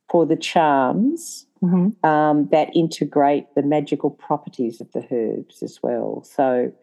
for 0.10 0.25
the 0.25 0.36
charms 0.36 1.45
mm-hmm. 1.62 2.06
um, 2.06 2.49
that 2.52 2.75
integrate 2.75 3.45
the 3.56 3.62
magical 3.62 4.10
properties 4.10 4.82
of 4.82 4.91
the 4.91 5.06
herbs 5.12 5.62
as 5.62 5.80
well. 5.84 6.23
So 6.23 6.73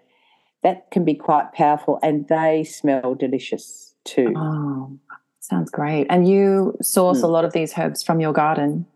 that 0.63 0.91
can 0.91 1.05
be 1.05 1.15
quite 1.15 1.53
powerful, 1.53 1.99
and 2.03 2.27
they 2.29 2.65
smell 2.65 3.15
delicious 3.15 3.95
too. 4.05 4.33
Oh, 4.37 4.99
sounds 5.41 5.71
great. 5.71 6.07
And 6.09 6.29
you 6.29 6.77
source 6.81 7.21
mm. 7.21 7.25
a 7.25 7.29
lot 7.29 7.45
of 7.45 7.53
these 7.53 7.77
herbs 7.77 8.03
from 8.03 8.21
your 8.21 8.33
garden? 8.33 8.87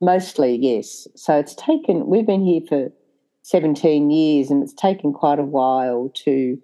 Mostly, 0.00 0.56
yes. 0.56 1.06
So 1.14 1.38
it's 1.38 1.54
taken, 1.54 2.06
we've 2.06 2.26
been 2.26 2.44
here 2.44 2.60
for 2.68 2.92
17 3.42 4.10
years, 4.10 4.50
and 4.50 4.62
it's 4.62 4.74
taken 4.74 5.12
quite 5.12 5.38
a 5.38 5.44
while 5.44 6.10
to 6.14 6.60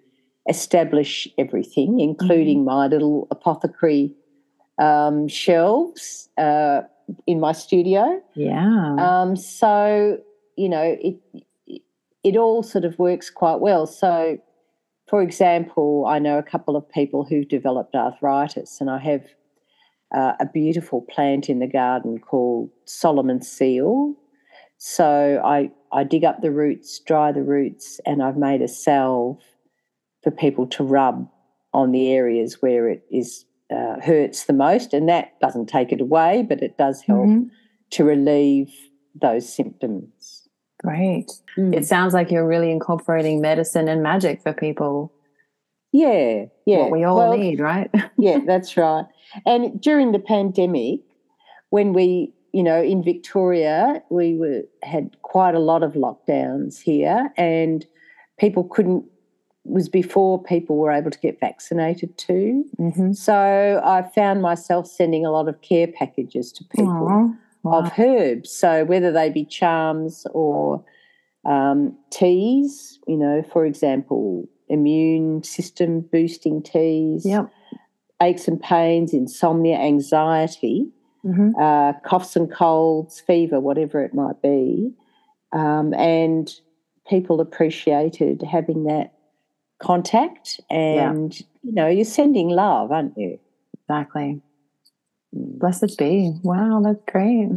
establish 0.47 1.27
everything, 1.37 1.99
including 1.99 2.59
mm-hmm. 2.59 2.75
my 2.75 2.87
little 2.87 3.27
apothecary 3.31 4.13
um, 4.79 5.27
shelves. 5.27 6.29
Uh, 6.37 6.81
in 7.27 7.39
my 7.39 7.51
studio. 7.51 8.21
Yeah. 8.35 8.95
Um, 8.99 9.35
so 9.35 10.17
you 10.55 10.69
know 10.69 10.97
it 10.99 11.15
it 12.23 12.37
all 12.37 12.63
sort 12.63 12.85
of 12.85 12.97
works 12.99 13.29
quite 13.29 13.59
well. 13.59 13.85
So, 13.85 14.37
for 15.09 15.21
example, 15.21 16.05
I 16.07 16.19
know 16.19 16.37
a 16.37 16.43
couple 16.43 16.75
of 16.75 16.89
people 16.89 17.25
who've 17.25 17.47
developed 17.47 17.95
arthritis, 17.95 18.79
and 18.79 18.89
I 18.89 18.99
have 18.99 19.25
uh, 20.15 20.33
a 20.39 20.45
beautiful 20.45 21.01
plant 21.01 21.49
in 21.49 21.59
the 21.59 21.67
garden 21.67 22.19
called 22.19 22.69
Solomon 22.85 23.41
seal. 23.41 24.15
So 24.77 25.41
I 25.43 25.71
I 25.91 26.03
dig 26.03 26.23
up 26.23 26.41
the 26.41 26.51
roots, 26.51 26.99
dry 26.99 27.31
the 27.31 27.43
roots, 27.43 27.99
and 28.05 28.23
I've 28.23 28.37
made 28.37 28.61
a 28.61 28.67
salve 28.67 29.41
for 30.23 30.31
people 30.31 30.67
to 30.67 30.83
rub 30.83 31.29
on 31.73 31.91
the 31.91 32.11
areas 32.11 32.61
where 32.61 32.89
it 32.89 33.03
is 33.11 33.45
uh, 33.73 33.99
hurts 34.01 34.45
the 34.45 34.53
most, 34.53 34.93
and 34.93 35.09
that 35.09 35.39
doesn't 35.39 35.67
take 35.67 35.91
it 35.91 36.01
away, 36.01 36.45
but 36.47 36.61
it 36.61 36.77
does 36.77 37.01
help 37.01 37.25
mm-hmm. 37.25 37.47
to 37.91 38.03
relieve 38.03 38.71
those 39.19 39.51
symptoms. 39.51 40.47
Great. 40.83 41.31
Mm. 41.57 41.73
It 41.73 41.85
sounds 41.85 42.13
like 42.13 42.29
you're 42.29 42.47
really 42.47 42.69
incorporating 42.69 43.41
medicine 43.41 43.87
and 43.87 44.03
magic 44.03 44.41
for 44.41 44.53
people. 44.53 45.13
Yeah, 45.93 46.45
yeah. 46.65 46.79
What 46.79 46.91
we 46.91 47.03
all 47.03 47.17
Well, 47.17 47.37
need, 47.37 47.59
right? 47.59 47.89
yeah, 48.17 48.39
that's 48.45 48.75
right. 48.75 49.05
And 49.45 49.79
during 49.79 50.11
the 50.11 50.19
pandemic, 50.19 51.01
when 51.69 51.93
we, 51.93 52.33
you 52.51 52.63
know, 52.63 52.81
in 52.81 53.03
Victoria, 53.03 54.03
we 54.09 54.35
were 54.35 54.63
had 54.81 55.15
quite 55.21 55.55
a 55.55 55.59
lot 55.59 55.83
of 55.83 55.93
lockdowns 55.93 56.81
here, 56.81 57.31
and 57.37 57.85
people 58.37 58.65
couldn't. 58.65 59.05
Was 59.65 59.87
before 59.87 60.43
people 60.43 60.75
were 60.77 60.91
able 60.91 61.09
to 61.11 61.19
get 61.19 61.39
vaccinated 61.39 62.17
too. 62.17 62.65
mm-hmm. 62.77 63.13
So 63.13 63.81
I 63.83 64.01
found 64.13 64.41
myself 64.41 64.87
sending 64.87 65.25
a 65.25 65.31
lot 65.31 65.47
of 65.47 65.61
care 65.61 65.87
packages 65.87 66.51
to 66.53 66.65
people 66.65 67.33
of 67.65 67.91
herbs. 67.97 68.49
So 68.51 68.83
whether 68.83 69.09
they 69.11 69.29
be 69.29 69.45
charms 69.45 70.27
or 70.33 70.83
um, 71.45 71.97
teas, 72.09 72.99
you 73.07 73.15
know, 73.15 73.41
for 73.53 73.65
example, 73.65 74.49
immune 74.67 75.43
system 75.43 76.01
boosting 76.01 76.61
teas, 76.61 77.25
Yep. 77.25 77.49
aches 78.21 78.47
and 78.49 78.61
pains, 78.61 79.13
insomnia, 79.13 79.77
anxiety, 79.77 80.91
Mm-hmm. 81.25 81.51
uh, 81.57 81.93
coughs 82.01 82.35
and 82.35 82.51
colds, 82.51 83.21
fever, 83.21 83.61
whatever 83.61 84.03
it 84.03 84.13
might 84.13 84.41
be. 84.41 84.91
Um, 85.53 85.93
and 85.93 86.53
people 87.07 87.39
appreciated 87.39 88.41
having 88.41 88.83
that 88.85 89.13
contact 89.81 90.59
and, 90.69 91.37
you 91.63 91.73
know, 91.73 91.87
you're 91.87 92.05
sending 92.05 92.49
love, 92.49 92.91
aren't 92.91 93.17
you? 93.17 93.39
Exactly. 93.81 94.41
Mm. 95.35 95.59
Blessed 95.59 95.97
be. 95.97 96.33
Wow, 96.43 96.81
that's 96.83 97.01
great. 97.11 97.49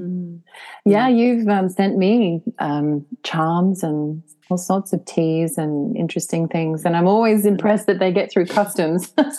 Yeah, 0.85 1.09
you've 1.09 1.49
um, 1.49 1.69
sent 1.69 1.99
me 1.99 2.43
um, 2.59 3.05
charms 3.23 3.83
and 3.83 4.23
all 4.49 4.57
sorts 4.57 4.93
of 4.93 5.05
teas 5.05 5.59
and 5.59 5.97
interesting 5.97 6.47
things, 6.49 6.85
and 6.85 6.97
I'm 6.97 7.07
always 7.09 7.45
impressed 7.45 7.87
that 7.87 7.99
they 7.99 8.13
get 8.13 8.31
through 8.31 8.47
customs. 8.47 9.13
well, 9.19 9.35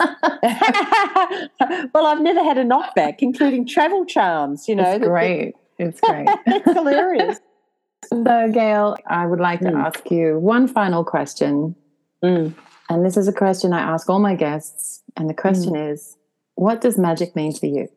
I've 2.05 2.21
never 2.21 2.43
had 2.43 2.57
a 2.57 2.65
knockback, 2.65 3.15
including 3.19 3.65
travel 3.65 4.05
charms, 4.05 4.67
you 4.67 4.75
know. 4.75 4.91
it's 4.91 5.05
great. 5.05 5.55
It's 5.79 5.99
great. 6.01 6.27
it's 6.45 6.73
hilarious. 6.73 7.39
so, 8.05 8.51
Gayle, 8.51 8.97
I 9.07 9.25
would 9.25 9.39
like 9.39 9.61
to 9.61 9.67
Mm. 9.71 9.85
ask 9.85 10.11
you 10.11 10.37
one 10.39 10.67
final 10.67 11.03
question, 11.03 11.75
Mm. 12.23 12.53
And 12.89 13.05
this 13.05 13.17
is 13.17 13.27
a 13.27 13.33
question 13.33 13.73
I 13.73 13.81
ask 13.81 14.09
all 14.09 14.19
my 14.19 14.35
guests, 14.35 15.01
and 15.15 15.29
the 15.29 15.33
question 15.33 15.75
is, 15.75 16.17
what 16.55 16.81
does 16.81 16.97
magic 16.97 17.35
mean 17.35 17.53
for 17.53 17.65
you? 17.65 17.89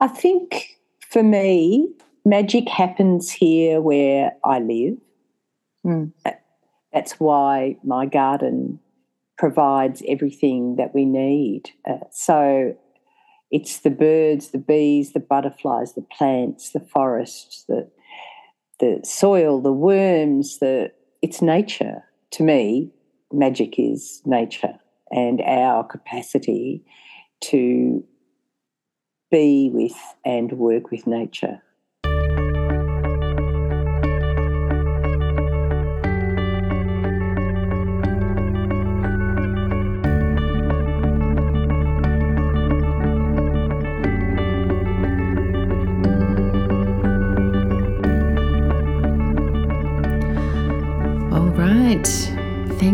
I 0.00 0.08
think 0.08 0.76
for 1.10 1.22
me, 1.22 1.88
magic 2.24 2.68
happens 2.68 3.30
here 3.30 3.80
where 3.80 4.32
I 4.44 4.60
live. 4.60 4.98
Mm. 5.84 6.12
That's 6.92 7.18
why 7.18 7.76
my 7.82 8.06
garden 8.06 8.78
provides 9.36 10.02
everything 10.06 10.76
that 10.76 10.94
we 10.94 11.04
need. 11.04 11.70
Uh, 11.88 11.98
so 12.10 12.76
it's 13.50 13.80
the 13.80 13.90
birds, 13.90 14.48
the 14.48 14.58
bees, 14.58 15.12
the 15.12 15.20
butterflies, 15.20 15.94
the 15.94 16.06
plants, 16.16 16.70
the 16.70 16.80
forests, 16.80 17.64
the 17.68 17.90
the 18.80 19.00
soil, 19.02 19.60
the 19.60 19.72
worms, 19.72 20.58
the 20.58 20.92
it's 21.22 21.42
nature. 21.42 22.04
To 22.32 22.42
me, 22.42 22.92
magic 23.32 23.78
is 23.78 24.22
nature 24.24 24.78
and 25.10 25.40
our 25.40 25.84
capacity 25.84 26.84
to 27.40 28.04
be 29.30 29.70
with 29.72 29.96
and 30.24 30.52
work 30.52 30.90
with 30.90 31.06
nature. 31.06 31.62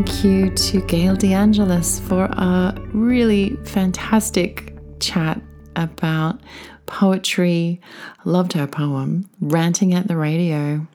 Thank 0.07 0.23
you 0.23 0.51
to 0.51 0.83
Gayle 0.83 1.17
de 1.17 1.33
Angelis 1.33 1.99
for 1.99 2.25
a 2.25 2.79
really 2.93 3.57
fantastic 3.65 4.77
chat 5.01 5.41
about 5.77 6.43
poetry. 6.85 7.81
I 8.19 8.29
loved 8.29 8.53
her 8.53 8.67
poem, 8.67 9.31
Ranting 9.41 9.95
at 9.95 10.07
the 10.07 10.19
Radio. 10.19 10.87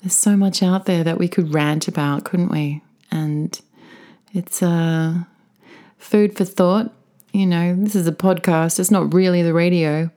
There's 0.00 0.16
so 0.16 0.38
much 0.38 0.62
out 0.62 0.86
there 0.86 1.04
that 1.04 1.18
we 1.18 1.28
could 1.28 1.52
rant 1.52 1.86
about, 1.86 2.24
couldn't 2.24 2.50
we? 2.50 2.80
And 3.10 3.60
it's 4.32 4.62
uh, 4.62 5.24
food 5.98 6.34
for 6.34 6.46
thought. 6.46 6.94
You 7.34 7.44
know, 7.44 7.76
this 7.76 7.94
is 7.94 8.06
a 8.06 8.12
podcast, 8.12 8.80
it's 8.80 8.90
not 8.90 9.12
really 9.12 9.42
the 9.42 9.52
radio, 9.52 10.10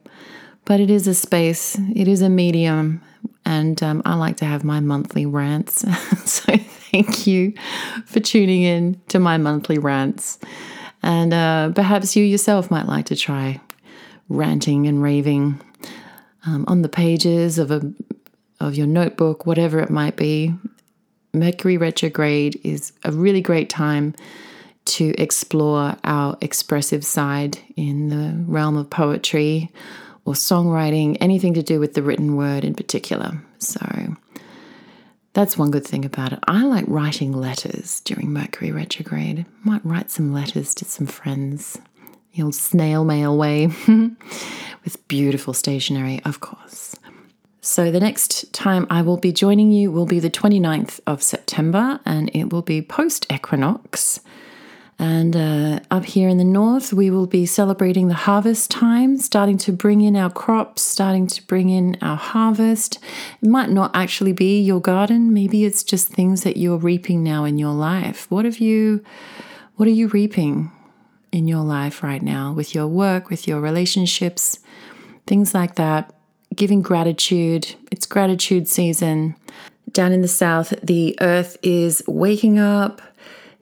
but 0.64 0.80
it 0.80 0.88
is 0.88 1.06
a 1.06 1.14
space, 1.14 1.78
it 1.94 2.08
is 2.08 2.22
a 2.22 2.30
medium, 2.30 3.02
and 3.44 3.82
um, 3.82 4.00
I 4.06 4.14
like 4.14 4.38
to 4.38 4.46
have 4.46 4.64
my 4.64 4.80
monthly 4.80 5.26
rants. 5.26 5.84
so 6.24 6.54
thank 6.94 7.26
you 7.26 7.52
for 8.06 8.20
tuning 8.20 8.62
in 8.62 9.00
to 9.08 9.18
my 9.18 9.36
monthly 9.36 9.78
rants. 9.78 10.38
And 11.02 11.34
uh, 11.34 11.72
perhaps 11.74 12.14
you 12.14 12.24
yourself 12.24 12.70
might 12.70 12.86
like 12.86 13.06
to 13.06 13.16
try 13.16 13.60
ranting 14.28 14.86
and 14.86 15.02
raving 15.02 15.60
um, 16.46 16.64
on 16.68 16.82
the 16.82 16.88
pages 16.88 17.58
of 17.58 17.72
a 17.72 17.92
of 18.60 18.76
your 18.76 18.86
notebook, 18.86 19.44
whatever 19.44 19.80
it 19.80 19.90
might 19.90 20.16
be. 20.16 20.54
Mercury 21.32 21.76
retrograde 21.76 22.60
is 22.62 22.92
a 23.04 23.10
really 23.10 23.40
great 23.40 23.68
time 23.68 24.14
to 24.84 25.12
explore 25.18 25.96
our 26.04 26.38
expressive 26.40 27.04
side 27.04 27.58
in 27.74 28.08
the 28.08 28.44
realm 28.46 28.76
of 28.76 28.88
poetry 28.88 29.68
or 30.24 30.34
songwriting, 30.34 31.16
anything 31.20 31.54
to 31.54 31.62
do 31.62 31.80
with 31.80 31.94
the 31.94 32.02
written 32.02 32.36
word 32.36 32.64
in 32.64 32.74
particular. 32.74 33.32
So 33.58 34.16
that's 35.34 35.58
one 35.58 35.72
good 35.72 35.86
thing 35.86 36.04
about 36.04 36.32
it. 36.32 36.38
I 36.46 36.64
like 36.64 36.84
writing 36.86 37.32
letters 37.32 38.00
during 38.00 38.32
Mercury 38.32 38.70
retrograde. 38.70 39.44
Might 39.64 39.84
write 39.84 40.10
some 40.10 40.32
letters 40.32 40.74
to 40.76 40.84
some 40.84 41.06
friends, 41.06 41.76
the 42.34 42.42
old 42.44 42.54
snail 42.54 43.04
mail 43.04 43.36
way, 43.36 43.66
with 44.84 45.08
beautiful 45.08 45.52
stationery, 45.52 46.22
of 46.24 46.38
course. 46.38 46.94
So 47.60 47.90
the 47.90 47.98
next 47.98 48.52
time 48.52 48.86
I 48.90 49.02
will 49.02 49.16
be 49.16 49.32
joining 49.32 49.72
you 49.72 49.90
will 49.90 50.06
be 50.06 50.20
the 50.20 50.30
29th 50.30 51.00
of 51.06 51.22
September, 51.22 51.98
and 52.04 52.30
it 52.32 52.52
will 52.52 52.62
be 52.62 52.80
post 52.80 53.26
equinox. 53.32 54.20
And 54.98 55.36
uh, 55.36 55.80
up 55.90 56.04
here 56.04 56.28
in 56.28 56.38
the 56.38 56.44
north, 56.44 56.92
we 56.92 57.10
will 57.10 57.26
be 57.26 57.46
celebrating 57.46 58.08
the 58.08 58.14
harvest 58.14 58.70
time, 58.70 59.18
starting 59.18 59.58
to 59.58 59.72
bring 59.72 60.00
in 60.00 60.14
our 60.16 60.30
crops, 60.30 60.82
starting 60.82 61.26
to 61.26 61.42
bring 61.46 61.68
in 61.68 61.98
our 62.00 62.16
harvest. 62.16 63.00
It 63.42 63.48
might 63.48 63.70
not 63.70 63.90
actually 63.94 64.32
be 64.32 64.60
your 64.60 64.80
garden. 64.80 65.34
Maybe 65.34 65.64
it's 65.64 65.82
just 65.82 66.08
things 66.08 66.44
that 66.44 66.56
you're 66.56 66.78
reaping 66.78 67.24
now 67.24 67.44
in 67.44 67.58
your 67.58 67.72
life. 67.72 68.30
What 68.30 68.44
have 68.44 68.58
you, 68.58 69.04
what 69.76 69.88
are 69.88 69.92
you 69.92 70.08
reaping 70.08 70.70
in 71.32 71.48
your 71.48 71.64
life 71.64 72.02
right 72.02 72.22
now 72.22 72.52
with 72.52 72.72
your 72.74 72.86
work, 72.86 73.30
with 73.30 73.48
your 73.48 73.60
relationships, 73.60 74.60
things 75.26 75.54
like 75.54 75.74
that? 75.74 76.14
Giving 76.54 76.82
gratitude. 76.82 77.74
It's 77.90 78.06
gratitude 78.06 78.68
season. 78.68 79.34
Down 79.90 80.12
in 80.12 80.22
the 80.22 80.28
south, 80.28 80.72
the 80.82 81.16
earth 81.20 81.56
is 81.62 82.02
waking 82.06 82.60
up. 82.60 83.02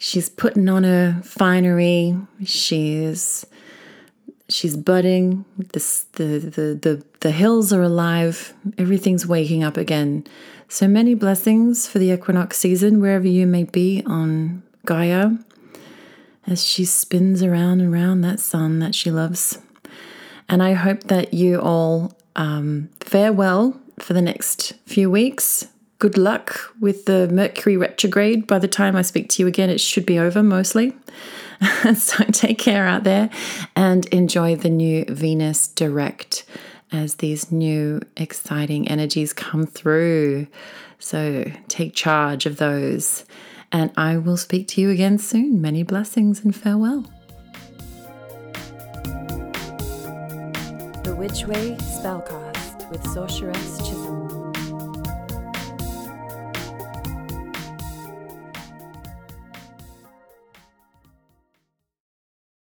She's 0.04 0.28
putting 0.28 0.68
on 0.68 0.82
her 0.82 1.20
finery. 1.22 2.16
She's 2.44 3.46
she's 4.48 4.76
budding. 4.76 5.44
The, 5.56 6.04
the 6.14 6.74
the 6.74 7.04
the 7.20 7.30
hills 7.30 7.72
are 7.72 7.82
alive. 7.82 8.52
Everything's 8.78 9.28
waking 9.28 9.62
up 9.62 9.76
again. 9.76 10.26
So 10.66 10.88
many 10.88 11.14
blessings 11.14 11.86
for 11.86 12.00
the 12.00 12.10
equinox 12.10 12.58
season, 12.58 13.00
wherever 13.00 13.28
you 13.28 13.46
may 13.46 13.62
be 13.62 14.02
on 14.04 14.64
Gaia, 14.86 15.34
as 16.48 16.66
she 16.66 16.84
spins 16.84 17.40
around 17.40 17.80
and 17.80 17.94
around 17.94 18.22
that 18.22 18.40
sun 18.40 18.80
that 18.80 18.96
she 18.96 19.12
loves. 19.12 19.60
And 20.48 20.64
I 20.64 20.72
hope 20.72 21.04
that 21.04 21.32
you 21.32 21.60
all 21.60 22.18
um, 22.34 22.90
fare 22.98 23.32
well 23.32 23.80
for 24.00 24.14
the 24.14 24.22
next 24.22 24.72
few 24.84 25.08
weeks. 25.08 25.68
Good 26.02 26.18
luck 26.18 26.74
with 26.80 27.04
the 27.04 27.28
Mercury 27.28 27.76
retrograde. 27.76 28.48
By 28.48 28.58
the 28.58 28.66
time 28.66 28.96
I 28.96 29.02
speak 29.02 29.28
to 29.28 29.42
you 29.42 29.46
again, 29.46 29.70
it 29.70 29.80
should 29.80 30.04
be 30.04 30.18
over 30.18 30.42
mostly. 30.42 30.96
so 31.94 32.24
take 32.24 32.58
care 32.58 32.88
out 32.88 33.04
there 33.04 33.30
and 33.76 34.04
enjoy 34.06 34.56
the 34.56 34.68
new 34.68 35.04
Venus 35.04 35.68
direct 35.68 36.44
as 36.90 37.14
these 37.14 37.52
new 37.52 38.00
exciting 38.16 38.88
energies 38.88 39.32
come 39.32 39.64
through. 39.64 40.48
So 40.98 41.44
take 41.68 41.94
charge 41.94 42.46
of 42.46 42.56
those. 42.56 43.24
And 43.70 43.92
I 43.96 44.16
will 44.16 44.36
speak 44.36 44.66
to 44.68 44.80
you 44.80 44.90
again 44.90 45.18
soon. 45.18 45.60
Many 45.60 45.84
blessings 45.84 46.42
and 46.42 46.52
farewell. 46.52 47.02
The 51.04 51.14
Witch 51.16 51.46
Way 51.46 51.76
Spellcast 51.76 52.90
with 52.90 53.06
Sorceress. 53.06 54.01